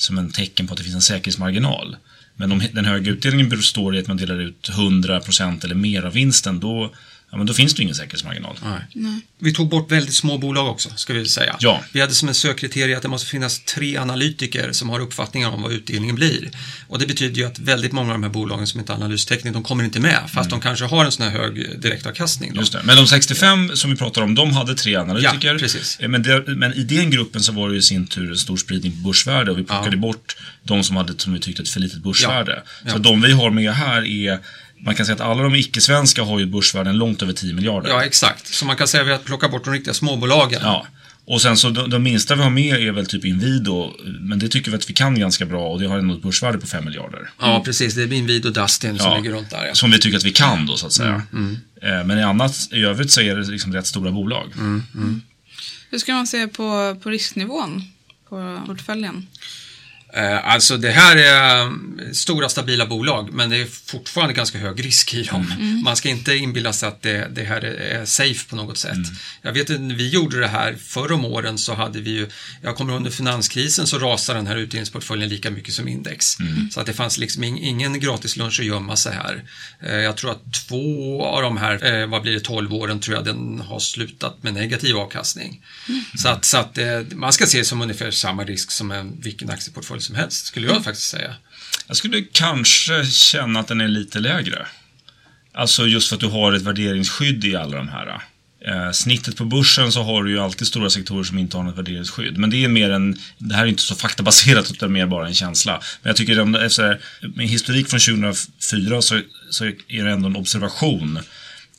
som 0.00 0.18
en 0.18 0.30
tecken 0.30 0.66
på 0.66 0.72
att 0.72 0.78
det 0.78 0.84
finns 0.84 0.94
en 0.94 1.02
säkerhetsmarginal. 1.02 1.96
Men 2.36 2.52
om 2.52 2.62
den 2.72 2.84
höga 2.84 3.10
utdelningen 3.10 3.48
består 3.48 3.96
i 3.96 3.98
att 3.98 4.06
man 4.06 4.16
delar 4.16 4.40
ut 4.40 4.70
100% 4.70 5.64
eller 5.64 5.74
mer 5.74 6.02
av 6.02 6.12
vinsten, 6.12 6.60
då, 6.60 6.94
ja, 7.30 7.36
men 7.38 7.46
då 7.46 7.54
finns 7.54 7.74
det 7.74 7.82
ingen 7.82 7.94
säkerhetsmarginal. 7.94 8.58
Nej. 8.92 9.20
Vi 9.38 9.52
tog 9.52 9.68
bort 9.68 9.90
väldigt 9.92 10.14
små 10.14 10.38
bolag 10.38 10.68
också, 10.68 10.88
ska 10.96 11.12
vi 11.12 11.26
säga. 11.28 11.56
Ja. 11.60 11.82
Vi 11.92 12.00
hade 12.00 12.14
som 12.14 12.28
en 12.28 12.34
sökkriterie 12.34 12.96
att 12.96 13.02
det 13.02 13.08
måste 13.08 13.28
finnas 13.28 13.60
tre 13.64 13.96
analytiker 13.96 14.72
som 14.72 14.88
har 14.88 15.00
uppfattningar 15.00 15.50
om 15.50 15.62
vad 15.62 15.72
utdelningen 15.72 16.16
blir. 16.16 16.50
Och 16.88 16.98
det 16.98 17.06
betyder 17.06 17.36
ju 17.36 17.44
att 17.46 17.58
väldigt 17.58 17.92
många 17.92 18.08
av 18.08 18.14
de 18.14 18.22
här 18.22 18.30
bolagen 18.30 18.66
som 18.66 18.80
inte 18.80 18.92
har 18.92 18.96
analysteknik, 19.00 19.52
de 19.54 19.62
kommer 19.62 19.84
inte 19.84 20.00
med, 20.00 20.20
fast 20.32 20.50
de 20.50 20.60
kanske 20.60 20.84
har 20.84 21.04
en 21.04 21.12
sån 21.12 21.24
här 21.26 21.32
hög 21.32 21.80
direktavkastning. 21.80 22.48
Då. 22.48 22.52
Mm. 22.52 22.60
Just 22.60 22.72
det. 22.72 22.80
Men 22.84 22.96
de 22.96 23.06
65 23.06 23.70
som 23.76 23.90
vi 23.90 23.96
pratar 23.96 24.22
om, 24.22 24.34
de 24.34 24.52
hade 24.52 24.74
tre 24.74 24.96
analytiker. 24.96 25.52
Ja, 25.52 25.58
precis. 25.58 25.98
Eh, 26.00 26.08
Men, 26.08 26.22
det, 26.22 26.44
men 26.46 26.72
i 26.74 26.82
den 26.82 27.10
gruppen 27.10 27.42
så 27.42 27.52
var 27.52 27.68
det 27.68 27.72
ju 27.74 27.78
i 27.78 27.82
sin 27.82 28.06
tur 28.06 28.30
en 28.30 28.36
stor 28.38 28.56
spridning 28.56 28.92
på 28.92 28.98
börsvärde 29.08 29.50
och 29.50 29.58
vi 29.58 29.64
plockade 29.64 29.96
Ja. 29.96 30.00
bort 30.00 30.36
de 30.62 30.84
som 30.84 30.96
hade, 30.96 31.18
som 31.18 31.32
vi 31.32 31.40
tyckte, 31.40 31.62
ett 31.62 31.68
för 31.68 31.80
litet 31.80 31.98
börsvärde. 32.02 32.62
Ja. 32.84 32.92
Så 32.92 32.98
de 32.98 33.22
vi 33.22 33.32
har 33.32 33.50
med 33.50 33.72
här 33.74 34.02
är, 34.06 34.38
man 34.84 34.94
kan 34.94 35.06
säga 35.06 35.14
att 35.14 35.20
alla 35.20 35.42
de 35.42 35.54
icke-svenska 35.54 36.22
har 36.22 36.38
ju 36.38 36.46
börsvärden 36.46 36.96
långt 36.98 37.22
över 37.22 37.32
10 37.32 37.54
miljarder. 37.54 37.90
Ja, 37.90 38.04
exakt. 38.04 38.46
Så 38.54 38.64
man 38.66 38.76
kan 38.76 38.88
säga 38.88 39.00
att 39.02 39.06
vi 39.08 39.12
har 39.12 39.18
plockat 39.18 39.50
bort 39.50 39.64
de 39.64 39.72
riktiga 39.74 39.94
småbolagen. 39.94 40.60
Ja. 40.62 40.86
Och 41.24 41.42
sen 41.42 41.56
så 41.56 41.70
de, 41.70 41.90
de 41.90 42.02
minsta 42.02 42.34
vi 42.34 42.42
har 42.42 42.50
med 42.50 42.80
är 42.80 42.92
väl 42.92 43.06
typ 43.06 43.24
Inwido, 43.24 43.92
men 44.20 44.38
det 44.38 44.48
tycker 44.48 44.70
vi 44.70 44.76
att 44.76 44.90
vi 44.90 44.94
kan 44.94 45.18
ganska 45.18 45.46
bra 45.46 45.68
och 45.68 45.80
det 45.80 45.86
har 45.86 45.98
ändå 45.98 46.14
ett 46.14 46.22
börsvärde 46.22 46.58
på 46.58 46.66
5 46.66 46.84
miljarder. 46.84 47.30
Ja, 47.40 47.62
precis. 47.64 47.94
Det 47.94 48.02
är 48.02 48.12
Invid 48.12 48.46
och 48.46 48.52
Dustin 48.52 48.98
som 48.98 49.10
Ja, 49.10 49.16
ligger 49.16 49.30
runt 49.32 49.50
där. 49.50 49.66
Ja. 49.66 49.74
Som 49.74 49.90
vi 49.90 49.98
tycker 49.98 50.16
att 50.18 50.24
vi 50.24 50.32
kan 50.32 50.66
då, 50.66 50.76
så 50.76 50.86
att 50.86 50.92
säga. 50.92 51.22
Mm, 51.32 51.56
Eh, 51.82 52.04
Men 52.04 52.18
i 52.18 52.22
annat, 52.22 52.68
i 52.72 52.82
övrigt 52.82 53.10
så 53.10 53.20
är 53.20 53.36
det 53.36 53.50
liksom 53.50 53.72
rätt 53.72 53.86
stora 53.86 54.10
bolag. 54.10 54.52
Hur 55.90 55.98
ska 55.98 56.14
man 56.14 56.26
se 56.26 56.48
på, 56.48 56.96
på 57.02 57.10
risknivån 57.10 57.84
på 58.28 58.62
portföljen? 58.66 59.26
Eh, 60.14 60.46
Alltså 60.52 60.76
det 60.76 60.90
här 60.90 61.16
är 61.16 61.62
eh, 61.66 61.70
stora 62.12 62.48
stabila 62.48 62.86
bolag, 62.86 63.32
men 63.32 63.50
det 63.50 63.56
är 63.56 63.66
fortfarande 63.66 64.34
ganska 64.34 64.58
hög 64.58 64.84
risk 64.84 65.14
i 65.14 65.22
dem. 65.22 65.52
Man 65.84 65.96
ska 65.96 66.08
inte 66.08 66.34
inbilla 66.36 66.72
sig 66.72 66.88
att 66.88 67.02
det, 67.02 67.28
det 67.34 67.44
här 67.44 67.64
är 67.64 68.04
safe 68.04 68.48
på 68.48 68.56
något 68.56 68.78
sätt. 68.78 68.96
Jag 69.42 69.52
vet 69.52 69.70
att 69.70 69.80
när 69.80 69.94
vi 69.94 70.08
gjorde 70.08 70.40
det 70.40 70.48
här 70.48 70.76
förr 70.86 71.12
om 71.12 71.24
åren 71.24 71.58
så 71.58 71.74
hade 71.74 72.00
vi 72.00 72.10
ju, 72.10 72.28
jag 72.62 72.76
kommer 72.76 72.92
under 72.94 73.10
finanskrisen 73.10 73.86
så 73.86 73.98
rasade 73.98 74.38
den 74.38 74.46
här 74.46 74.56
utdelningsportföljen 74.56 75.28
lika 75.28 75.50
mycket 75.50 75.74
som 75.74 75.88
index. 75.88 76.36
Så 76.72 76.80
att 76.80 76.86
det 76.86 76.92
fanns 76.92 77.18
liksom 77.18 77.44
ing- 77.44 77.58
ingen 77.60 78.00
gratis 78.00 78.36
lunch 78.36 78.60
att 78.60 78.66
gömma 78.66 78.96
sig 78.96 79.12
här. 79.12 79.44
Eh, 79.82 79.94
Jag 79.96 80.16
tror 80.16 80.30
att 80.30 80.52
två 80.68 81.24
av 81.24 81.42
de 81.42 81.56
här, 81.56 82.00
eh, 82.02 82.06
vad 82.06 82.22
blir 82.22 82.32
det, 82.32 82.40
12 82.40 82.74
åren 82.74 83.00
tror 83.00 83.16
jag 83.16 83.24
den 83.24 83.60
har 83.60 83.78
slutat 83.80 84.42
med 84.42 84.54
negativ 84.54 84.96
avkastning. 84.96 85.62
Så 86.18 86.28
att, 86.28 86.44
så 86.44 86.56
att 86.58 86.78
man 87.14 87.32
ska 87.32 87.46
se 87.46 87.58
det 87.58 87.64
som 87.64 87.82
ungefär 87.82 88.10
samma 88.10 88.44
risk 88.44 88.70
som 88.70 88.90
en, 88.90 89.20
vilken 89.20 89.50
aktieportfölj 89.50 89.99
som 90.02 90.14
helst, 90.14 90.46
skulle 90.46 90.66
jag 90.66 90.84
faktiskt 90.84 91.10
säga. 91.10 91.34
Jag 91.86 91.96
skulle 91.96 92.22
kanske 92.32 93.06
känna 93.06 93.60
att 93.60 93.68
den 93.68 93.80
är 93.80 93.88
lite 93.88 94.20
lägre. 94.20 94.66
Alltså 95.52 95.86
just 95.86 96.08
för 96.08 96.16
att 96.16 96.20
du 96.20 96.26
har 96.26 96.52
ett 96.52 96.62
värderingsskydd 96.62 97.44
i 97.44 97.56
alla 97.56 97.76
de 97.76 97.88
här. 97.88 98.20
Eh, 98.66 98.92
snittet 98.92 99.36
på 99.36 99.44
börsen 99.44 99.92
så 99.92 100.02
har 100.02 100.24
du 100.24 100.30
ju 100.30 100.38
alltid 100.38 100.66
stora 100.66 100.90
sektorer 100.90 101.24
som 101.24 101.38
inte 101.38 101.56
har 101.56 101.64
något 101.64 101.78
värderingsskydd. 101.78 102.38
Men 102.38 102.50
det 102.50 102.64
är 102.64 102.68
mer 102.68 102.90
en, 102.90 103.18
det 103.38 103.54
här 103.54 103.62
är 103.62 103.66
inte 103.66 103.82
så 103.82 103.94
faktabaserat 103.94 104.70
utan 104.70 104.92
mer 104.92 105.06
bara 105.06 105.26
en 105.26 105.34
känsla. 105.34 105.72
Men 106.02 106.10
jag 106.10 106.16
tycker 106.16 106.38
ändå, 106.38 106.58
efter, 106.58 107.00
med 107.34 107.48
historik 107.48 107.88
från 107.88 108.00
2004 108.00 109.02
så, 109.02 109.20
så 109.50 109.64
är 109.64 110.04
det 110.04 110.10
ändå 110.10 110.28
en 110.28 110.36
observation 110.36 111.18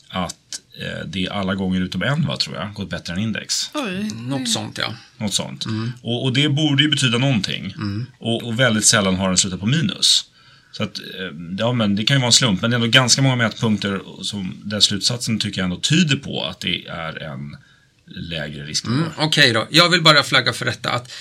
att 0.10 0.36
eh, 0.80 1.06
det 1.08 1.30
alla 1.30 1.56
gånger 1.56 1.82
utom 1.82 2.04
en, 2.04 2.28
va, 2.28 2.38
tror 2.38 2.56
jag, 2.56 2.74
gått 2.74 2.90
bättre 2.90 3.14
än 3.14 3.20
index. 3.20 3.72
Oj. 3.74 4.10
Något 4.14 4.50
sånt, 4.50 4.78
ja. 4.78 4.94
Något 5.18 5.34
sånt. 5.34 5.66
Och, 6.02 6.24
och 6.24 6.34
det 6.34 6.50
borde 6.50 6.84
ju 6.84 6.90
betyda 6.90 7.18
någonting. 7.18 7.74
Och, 8.20 8.44
och 8.44 8.60
väldigt 8.60 8.86
sällan 8.86 9.16
har 9.16 9.28
den 9.28 9.38
slutat 9.38 9.60
på 9.60 9.66
minus. 9.66 10.28
Så 10.72 10.84
att, 10.84 11.00
eh, 11.00 11.56
ja 11.58 11.74
men 11.74 11.96
det 11.96 12.04
kan 12.04 12.18
ju 12.18 12.20
vara 12.20 12.28
en 12.28 12.34
slump, 12.34 12.62
men 12.62 12.72
det 12.72 12.76
är 12.76 12.76
ändå 12.76 12.88
ganska 12.88 13.22
många 13.22 13.36
mätpunkter 13.36 14.02
som 14.24 14.62
där 14.64 14.80
slutsatsen 14.80 15.40
tycker 15.40 15.62
jag 15.62 15.66
ändå 15.66 15.78
tyder 15.78 16.16
på 16.16 16.44
att 16.44 16.60
det 16.60 16.88
är 16.88 17.24
en 17.24 17.58
lägre 18.16 18.64
risknivå. 18.66 18.96
Mm, 18.98 19.10
Okej 19.18 19.54
då, 19.54 19.68
jag 19.72 19.90
vill 19.90 20.02
bara 20.02 20.24
flagga 20.24 20.54
för 20.54 20.66
detta 20.66 20.90
att 20.90 21.12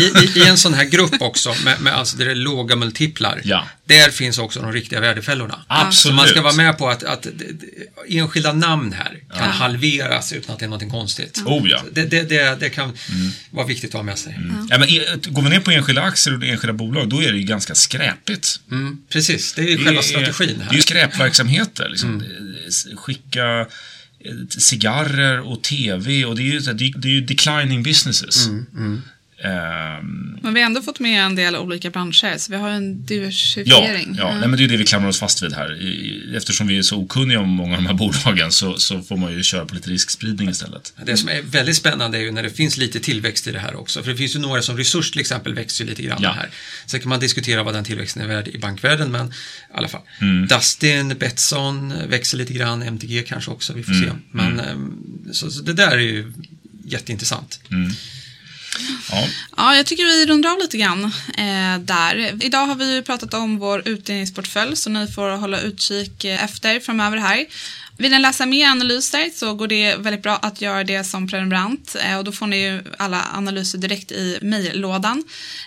i, 0.00 0.02
i, 0.02 0.38
i 0.38 0.46
en 0.48 0.56
sån 0.56 0.74
här 0.74 0.84
grupp 0.84 1.14
också, 1.22 1.54
med, 1.64 1.80
med 1.80 1.92
alltså 1.94 2.16
där 2.16 2.24
det 2.24 2.30
är 2.30 2.34
låga 2.34 2.76
multiplar, 2.76 3.40
Ja. 3.44 3.68
där 3.84 4.10
finns 4.10 4.38
också 4.38 4.60
de 4.62 4.72
riktiga 4.72 5.00
värdefällorna. 5.00 5.64
Absolut. 5.66 5.94
Så 5.94 6.12
man 6.12 6.28
ska 6.28 6.42
vara 6.42 6.52
med 6.54 6.78
på 6.78 6.88
att, 6.88 7.02
att 7.04 7.26
enskilda 8.08 8.52
namn 8.52 8.92
här 8.92 9.18
kan 9.38 9.50
halveras 9.50 10.32
utan 10.32 10.52
att 10.52 10.58
det 10.58 10.64
är 10.64 10.68
något 10.68 10.90
konstigt. 10.90 11.42
Oh 11.46 11.70
ja. 11.70 11.82
Det, 11.92 12.04
det, 12.04 12.22
det, 12.22 12.60
det 12.60 12.70
kan 12.70 12.92
vara 13.50 13.66
viktigt 13.66 13.90
att 13.90 13.94
ha 13.94 14.02
med 14.02 14.18
sig. 14.18 14.38
ja 14.70 14.78
men, 14.78 14.88
e- 14.88 15.04
går 15.28 15.42
vi 15.42 15.48
ner 15.48 15.60
på 15.60 15.70
enskilda 15.70 16.02
aktier 16.02 16.36
och 16.36 16.44
enskilda 16.44 16.72
bolag, 16.72 17.08
då 17.08 17.22
är 17.22 17.32
det 17.32 17.38
ju 17.38 17.44
ganska 17.44 17.74
skräpigt. 17.74 18.60
Mm, 18.70 18.98
precis, 19.08 19.52
det 19.52 19.62
är 19.62 19.66
ju 19.68 19.84
själva 19.84 20.02
strategin 20.02 20.54
Det 20.58 20.62
är 20.62 20.66
här. 20.66 20.74
ju 20.74 20.82
skräpverksamheter. 20.82 21.88
Liksom. 21.88 22.24
Skicka 22.96 23.60
eh, 23.60 23.66
cigarrer 24.48 25.40
och 25.40 25.62
TV 25.62 26.24
och 26.24 26.36
det 26.36 26.42
är 26.42 26.52
ju, 26.52 26.58
det 26.58 26.84
är, 26.84 26.98
det 26.98 27.16
är 27.16 27.20
declining 27.20 27.82
businesses. 27.82 28.48
Ehm, 29.44 30.29
Men 30.50 30.54
vi 30.54 30.60
har 30.60 30.66
ändå 30.66 30.82
fått 30.82 31.00
med 31.00 31.24
en 31.24 31.34
del 31.34 31.56
olika 31.56 31.90
branscher, 31.90 32.38
så 32.38 32.52
vi 32.52 32.58
har 32.58 32.68
en 32.70 32.90
Ja, 32.98 33.04
diversifiering. 33.06 34.14
ja 34.18 34.30
nej, 34.38 34.48
men 34.48 34.58
det 34.58 34.64
är 34.64 34.68
det 34.68 34.76
vi 34.76 34.84
klamrar 34.84 35.08
oss 35.08 35.18
fast 35.18 35.42
vid 35.42 35.52
här. 35.52 35.78
Eftersom 36.36 36.66
vi 36.66 36.78
är 36.78 36.82
så 36.82 36.96
okunniga 36.96 37.40
om 37.40 37.48
många 37.48 37.76
av 37.76 37.82
de 37.82 37.86
här 37.86 37.94
bolagen 38.24 38.52
så, 38.52 38.78
så 38.78 39.02
får 39.02 39.16
man 39.16 39.32
ju 39.32 39.42
köra 39.42 39.66
på 39.66 39.74
lite 39.74 39.90
riskspridning 39.90 40.48
istället. 40.48 40.92
Det 41.06 41.16
som 41.16 41.28
är 41.28 41.42
väldigt 41.42 41.76
spännande 41.76 42.18
är 42.18 42.22
ju 42.22 42.30
när 42.30 42.42
det 42.42 42.50
finns 42.50 42.76
lite 42.76 43.00
tillväxt 43.00 43.46
i 43.46 43.52
det 43.52 43.58
här 43.58 43.74
också. 43.74 44.02
För 44.02 44.10
det 44.10 44.16
finns 44.16 44.34
ju 44.36 44.38
några 44.38 44.62
som 44.62 44.76
Resurs 44.76 45.10
till 45.10 45.20
exempel 45.20 45.54
växer 45.54 45.84
lite 45.84 46.02
grann 46.02 46.18
Ja. 46.22 46.30
här. 46.32 46.50
Sen 46.86 47.00
kan 47.00 47.08
man 47.08 47.20
diskutera 47.20 47.62
vad 47.62 47.74
den 47.74 47.84
tillväxten 47.84 48.22
är 48.22 48.26
värd 48.26 48.48
i 48.48 48.58
bankvärlden, 48.58 49.10
men 49.12 49.26
i 49.26 49.30
alla 49.74 49.88
fall. 49.88 50.02
Mm. 50.20 50.46
Dustin, 50.46 51.08
Betsson 51.18 51.94
växer 52.08 52.38
lite 52.38 52.52
grann, 52.52 52.82
MTG 52.82 53.22
kanske 53.22 53.50
också, 53.50 53.72
vi 53.72 53.82
får 53.82 53.92
Mm. 53.92 54.08
se. 54.10 54.14
Men 54.32 54.60
ehm, 54.60 54.92
så, 55.32 55.50
så 55.50 55.62
det 55.62 55.72
där 55.72 55.90
är 55.90 55.98
ju 55.98 56.32
jätteintressant. 56.84 57.60
Ja, 59.10 59.28
Ja, 59.56 59.76
jag 59.76 59.86
tycker 59.86 60.04
vi 60.04 60.26
rundar 60.26 60.50
av 60.50 60.58
lite 60.58 60.78
grann 60.78 61.04
eh, 61.38 61.78
där. 61.80 62.44
Idag 62.44 62.66
har 62.66 62.74
vi 62.74 62.94
ju 62.94 63.02
pratat 63.02 63.34
om 63.34 63.58
vår 63.58 63.88
utdelningsportfölj, 63.88 64.76
så 64.76 64.90
ni 64.90 65.06
får 65.06 65.30
hålla 65.30 65.60
utkik 65.60 66.24
eh, 66.24 66.44
efter 66.44 66.80
framöver 66.80 67.16
här. 67.16 67.46
Vill 68.00 68.10
ni 68.10 68.18
läsa 68.18 68.46
mer 68.46 68.66
analyser 68.68 69.30
så 69.34 69.54
går 69.54 69.66
det 69.66 69.96
väldigt 69.96 70.22
bra 70.22 70.36
att 70.36 70.60
göra 70.60 70.84
det 70.84 71.04
som 71.04 71.28
prenumerant 71.28 71.96
eh, 72.04 72.18
och 72.18 72.24
då 72.24 72.32
får 72.32 72.46
ni 72.46 72.56
ju 72.56 72.82
alla 72.98 73.24
analyser 73.34 73.78
direkt 73.78 74.12
i 74.12 74.38
mejllådan. 74.42 75.24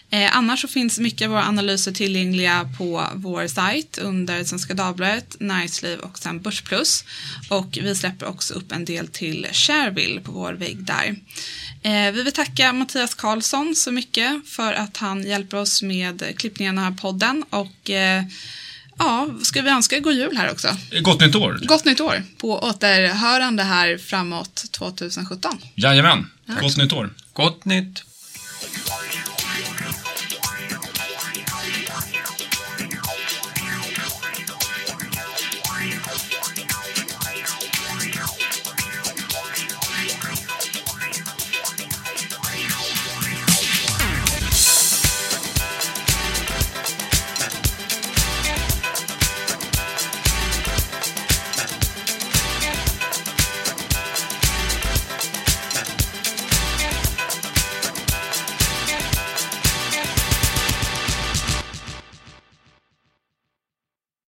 Eh, 0.09 0.37
annars 0.37 0.61
så 0.61 0.67
finns 0.67 0.99
mycket 0.99 1.25
av 1.25 1.31
våra 1.31 1.43
analyser 1.43 1.91
tillgängliga 1.91 2.69
på 2.77 3.07
vår 3.15 3.47
sajt 3.47 3.97
under 3.97 4.43
Svenska 4.43 4.73
Dagbladet, 4.73 5.35
Näringsliv 5.39 5.99
och 5.99 6.17
sen 6.19 6.41
Börsplus. 6.41 7.03
Och 7.49 7.77
vi 7.81 7.95
släpper 7.95 8.25
också 8.27 8.53
upp 8.53 8.71
en 8.71 8.85
del 8.85 9.07
till 9.07 9.47
Shareville 9.51 10.21
på 10.21 10.31
vår 10.31 10.53
vägg 10.53 10.77
där. 10.85 11.15
Eh, 11.83 12.11
vi 12.11 12.23
vill 12.23 12.33
tacka 12.33 12.73
Mattias 12.73 12.92
Karlsson 13.15 13.75
så 13.75 13.91
mycket 13.91 14.47
för 14.47 14.73
att 14.73 14.97
han 14.97 15.23
hjälper 15.23 15.57
oss 15.57 15.81
med 15.81 16.37
klippningen 16.37 16.77
av 16.77 16.83
den 16.83 16.93
här 16.93 17.01
podden 17.01 17.43
och 17.49 17.89
eh, 17.89 18.23
ja, 18.97 19.27
ska 19.41 19.61
vi 19.61 19.69
önska 19.69 19.99
god 19.99 20.13
jul 20.13 20.37
här 20.37 20.51
också? 20.51 20.67
Gott 21.01 21.21
nytt 21.21 21.35
år! 21.35 21.59
Gott 21.63 21.85
nytt 21.85 22.01
år! 22.01 22.23
På 22.37 22.59
återhörande 22.59 23.63
här 23.63 23.97
framåt 23.97 24.65
2017. 24.71 25.57
Jajamän! 25.75 26.31
Gott 26.61 26.77
nytt 26.77 26.93
år! 26.93 27.09
Gott 27.33 27.65
nytt! 27.65 28.03